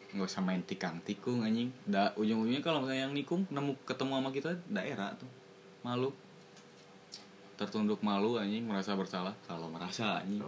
Nggak 0.09 0.25
usah 0.25 0.41
main 0.41 0.61
tikang 0.65 1.01
tikung 1.05 1.45
anjing. 1.45 1.69
Da 1.85 2.13
ujung 2.17 2.45
ujungnya 2.45 2.61
kalau 2.65 2.81
misalnya 2.85 3.09
yang 3.09 3.13
nikung 3.13 3.45
nemu 3.49 3.77
ketemu 3.85 4.13
sama 4.21 4.29
kita 4.33 4.51
daerah 4.69 5.13
tuh. 5.17 5.29
Malu. 5.85 6.09
Tertunduk 7.57 8.01
malu 8.01 8.41
anjing. 8.41 8.65
Merasa 8.65 8.97
bersalah. 8.97 9.37
Kalau 9.45 9.69
merasa 9.69 10.21
anjing 10.21 10.41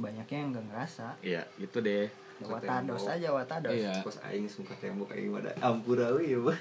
banyaknya 0.00 0.38
yang 0.38 0.50
nggak 0.56 0.66
ngerasa. 0.72 1.06
Iya 1.20 1.42
gitu 1.60 1.78
deh. 1.84 2.08
Ya, 2.42 2.46
watados 2.48 3.04
aja 3.06 3.28
watados. 3.30 3.72
Iya. 3.74 4.02
Pas 4.02 4.16
aing 4.30 4.48
suka 4.50 4.74
tembok 4.80 5.12
aing 5.14 5.30
ada 5.36 5.52
ampurawi 5.62 6.34
ya 6.34 6.38
bah 6.42 6.58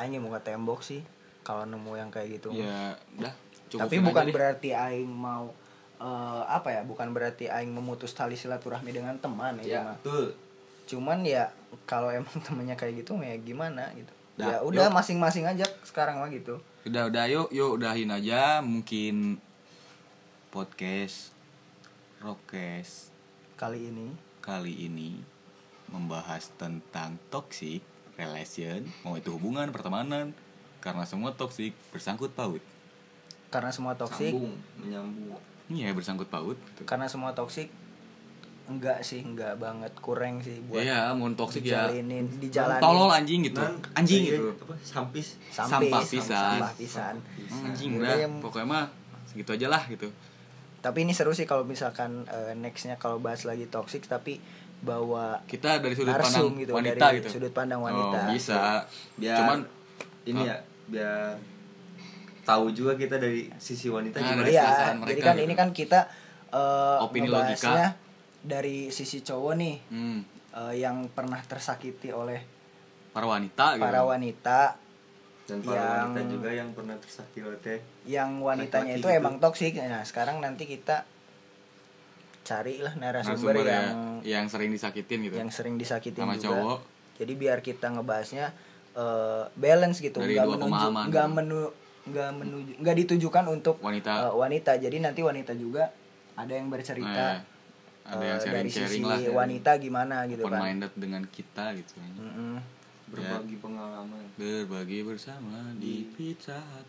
aing 0.00 0.20
mau 0.20 0.32
ke 0.36 0.40
tembok 0.52 0.80
sih 0.82 1.00
kalau 1.46 1.64
nemu 1.64 1.92
yang 1.96 2.10
kayak 2.12 2.40
gitu. 2.40 2.52
Ya 2.52 2.96
udah 3.16 3.34
tapi 3.70 4.02
bukan 4.02 4.26
aja 4.26 4.30
deh. 4.30 4.34
berarti 4.34 4.70
aing 4.74 5.10
mau 5.10 5.54
eh, 6.02 6.42
apa 6.50 6.74
ya 6.74 6.80
bukan 6.82 7.14
berarti 7.14 7.46
aing 7.46 7.70
memutus 7.70 8.10
tali 8.16 8.34
silaturahmi 8.34 8.90
dengan 8.90 9.14
teman 9.22 9.60
ya, 9.62 9.64
ya 9.64 9.82
betul. 9.94 10.34
Cuman 10.90 11.22
ya 11.22 11.54
kalau 11.86 12.10
emang 12.10 12.34
temennya 12.46 12.74
kayak 12.74 13.06
gitu 13.06 13.14
ya 13.22 13.36
gimana 13.38 13.92
gitu. 13.94 14.10
Dah, 14.40 14.56
ya 14.56 14.56
udah 14.64 14.88
masing-masing 14.88 15.44
aja 15.44 15.68
sekarang 15.84 16.18
mah 16.18 16.32
gitu. 16.32 16.58
Udah 16.88 17.12
udah 17.12 17.24
yuk 17.28 17.48
yuk 17.52 17.76
udahin 17.78 18.10
aja. 18.10 18.64
Mungkin 18.64 19.36
podcast 20.50 21.30
Rokes. 22.18 23.14
Kali 23.54 23.86
ini. 23.86 24.10
Kali 24.42 24.90
ini 24.90 25.22
membahas 25.86 26.50
tentang 26.58 27.22
toxic 27.30 27.82
relation 28.18 28.82
mau 29.06 29.14
itu 29.14 29.30
hubungan 29.30 29.70
pertemanan 29.70 30.34
karena 30.82 31.06
semua 31.06 31.38
toxic 31.38 31.70
bersangkut 31.94 32.34
paut. 32.34 32.58
Karena 33.54 33.70
semua 33.70 33.94
toksik 33.94 34.34
sambung 34.34 34.58
menyambung. 34.74 35.38
Iya 35.70 35.94
bersangkut 35.94 36.26
paut. 36.26 36.58
Gitu. 36.58 36.82
karena 36.82 37.06
semua 37.06 37.30
toksik 37.30 37.70
enggak 38.66 39.02
sih 39.06 39.22
enggak 39.22 39.54
banget 39.58 39.90
kurang 40.02 40.42
sih 40.42 40.62
buat 40.66 40.82
iya 40.82 41.14
mau 41.14 41.30
toxic 41.38 41.62
ya. 41.62 41.86
dijalanin. 41.90 42.82
Tolol 42.82 43.10
anjing 43.14 43.46
gitu. 43.46 43.62
Nan, 43.62 43.78
anjing 43.94 44.26
kayak 44.26 44.34
gitu. 44.34 44.50
apa 44.66 44.74
sampis. 44.82 45.26
Sampis, 45.54 45.90
sampah 45.94 46.02
pisan. 46.02 46.58
sampah 46.58 46.72
pisan. 46.74 47.14
Anjing 47.70 48.02
Udah. 48.02 48.18
yang- 48.18 48.42
pokoknya 48.42 48.66
mah 48.66 48.86
segitu 49.30 49.54
aja 49.54 49.70
lah 49.70 49.86
gitu 49.86 50.10
tapi 50.80 51.04
ini 51.04 51.12
seru 51.12 51.36
sih 51.36 51.44
kalau 51.44 51.64
misalkan 51.68 52.24
eh, 52.28 52.56
nextnya 52.56 52.96
kalau 52.96 53.20
bahas 53.20 53.44
lagi 53.44 53.68
toxic 53.68 54.08
tapi 54.08 54.40
bawa 54.80 55.44
kita 55.44 55.84
dari 55.84 55.92
sudut 55.92 56.16
narsum 56.16 56.56
pandang 56.56 56.60
gitu 56.64 56.72
wanita 56.72 57.04
dari 57.04 57.18
gitu. 57.20 57.28
sudut 57.36 57.52
pandang 57.52 57.80
wanita. 57.84 58.18
Oh, 58.24 58.32
bisa. 58.32 58.88
Biar 59.20 59.36
cuman 59.44 59.58
ini 60.24 60.40
ya 60.48 60.56
biar 60.88 61.36
tahu 62.44 62.72
juga 62.72 62.96
kita 62.96 63.20
dari 63.20 63.46
sisi 63.60 63.86
wanita 63.92 64.18
Ah, 64.18 64.24
gimana 64.26 64.48
iya 64.48 64.64
perasaan 64.66 64.96
jadi 64.96 65.04
mereka 65.04 65.22
kan 65.22 65.36
gitu. 65.36 65.44
ini 65.46 65.54
kan 65.54 65.68
kita 65.70 66.00
eh, 66.50 67.04
Opini 67.04 67.28
ngebahasnya 67.28 67.88
dari 68.40 68.88
sisi 68.88 69.20
cowok 69.20 69.52
nih 69.60 69.76
hmm, 69.92 70.18
eh, 70.56 70.74
yang 70.80 71.06
pernah 71.12 71.38
tersakiti 71.44 72.10
oleh 72.10 72.40
para 73.12 73.26
wanita 73.28 73.78
gitu. 73.78 73.84
para 73.84 74.00
wanita 74.02 74.58
dan 75.50 75.58
para 75.60 75.74
yang- 75.74 75.90
wanita 76.06 76.20
juga 76.30 76.50
yang 76.54 76.68
pernah 76.70 76.96
tersakiti 76.96 77.38
oleh 77.42 77.58
teh. 77.58 77.78
yang 78.06 78.30
wanitanya 78.38 78.94
itu 78.94 79.04
gitu. 79.04 79.18
emang 79.18 79.42
toksik. 79.42 79.74
Nah 79.76 80.06
sekarang 80.06 80.38
nanti 80.38 80.64
kita 80.64 81.02
carilah 82.40 82.94
narasumber, 82.96 83.52
narasumber 83.52 83.66
ya, 83.66 83.74
yang 83.74 83.98
yang 84.22 84.46
sering 84.46 84.70
disakitin 84.70 85.18
gitu. 85.26 85.34
yang 85.36 85.50
sering 85.50 85.74
disakitin 85.76 86.22
sama 86.22 86.34
juga. 86.34 86.46
cowok. 86.48 86.78
Jadi 87.20 87.32
biar 87.36 87.58
kita 87.60 87.86
ngebahasnya 87.90 88.46
eh, 88.94 89.44
balance 89.54 89.98
gitu. 90.00 90.18
Dari 90.18 90.34
nggak 90.34 90.48
menuju 90.48 90.86
nggak 91.10 91.28
menu 91.30 91.60
nggak 92.00 92.30
menuju 92.32 92.70
nggak 92.80 92.96
ditujukan 93.04 93.44
untuk 93.50 93.76
wanita. 93.78 94.10
eh, 94.24 94.34
wanita. 94.34 94.72
Jadi 94.78 94.96
nanti 94.98 95.20
wanita 95.20 95.52
juga 95.54 95.90
ada 96.34 96.52
yang 96.54 96.66
eh, 96.66 96.72
bercerita 96.72 97.26
ada 98.00 98.18
eh, 98.18 98.28
yang 98.34 98.40
sharing 98.40 98.56
dari 98.56 98.70
sharing 98.72 99.02
sisi 99.04 99.06
lah 99.06 99.18
wanita 99.36 99.70
gimana 99.78 100.16
gitu 100.26 100.42
open 100.42 100.54
kan. 100.56 100.62
Minded 100.64 100.92
dengan 100.96 101.22
kita 101.28 101.64
gitu. 101.76 101.92
Ya. 101.98 102.08
Mm-mm. 102.18 102.79
Berbagi 103.10 103.56
pengalaman. 103.58 104.22
Berbagi 104.34 104.98
bersama 105.02 105.74
di 105.76 106.06
pizza 106.10 106.56
Hut. 106.56 106.88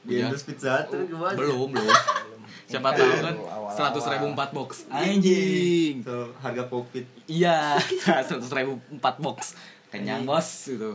Di 0.00 0.22
endorse 0.22 0.46
pizza 0.46 0.80
Hut 0.80 1.04
gimana 1.04 1.34
belum 1.34 1.68
belum. 1.74 1.90
Siapa 2.70 2.94
tahu 2.94 3.10
kan 3.20 3.36
seratus 3.70 4.04
ribu 4.08 4.26
empat 4.30 4.50
box. 4.50 4.70
Anjing. 4.88 6.02
Tuh 6.02 6.30
harga 6.38 6.64
covid 6.66 7.04
iya 7.26 7.74
seratus 8.26 8.50
ribu 8.50 8.78
empat 8.88 9.18
box. 9.18 9.54
Kenyang 9.90 10.22
bos 10.22 10.46
itu 10.66 10.94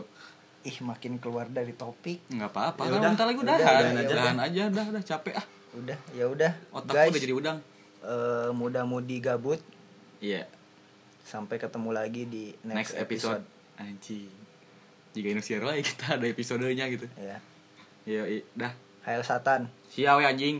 ih 0.64 0.82
makin 0.82 1.16
keluar 1.16 1.46
dari 1.46 1.70
topik. 1.70 2.26
Nggak 2.26 2.50
apa-apa 2.50 2.80
Ya 2.82 2.88
kan 2.88 2.98
udah. 2.98 3.10
bentar 3.12 3.24
lagi 3.24 3.38
Udah, 3.38 3.54
udahan. 3.54 3.84
aja. 3.94 4.02
aja, 4.02 4.42
aja 4.42 4.62
udah 4.66 4.84
udah 4.90 5.02
capek 5.04 5.34
ah. 5.36 5.46
Udah 5.76 5.98
ya 6.10 6.24
udah. 6.26 6.52
Otak 6.72 6.92
guys 6.92 7.10
udah 7.12 7.22
jadi 7.22 7.34
udang. 7.36 7.58
eh, 8.02 8.50
muda-mudi 8.50 9.16
gabut. 9.18 9.60
Iya. 10.18 10.48
Sampai 11.22 11.58
ketemu 11.58 11.90
lagi 11.90 12.22
di 12.24 12.44
next, 12.62 12.94
next, 12.94 12.94
episode, 12.98 13.42
anjing. 13.76 14.32
Jika 15.12 15.40
share 15.40 15.64
lagi 15.64 15.82
kita 15.92 16.16
ada 16.16 16.26
episodenya 16.26 16.88
gitu. 16.88 17.06
Ya 17.16 17.38
ya 18.04 18.22
i- 18.26 18.44
dah. 18.52 18.72
Hail 19.02 19.22
Satan 19.22 19.70
siap 19.86 20.18
ya 20.18 20.28
anjing 20.28 20.58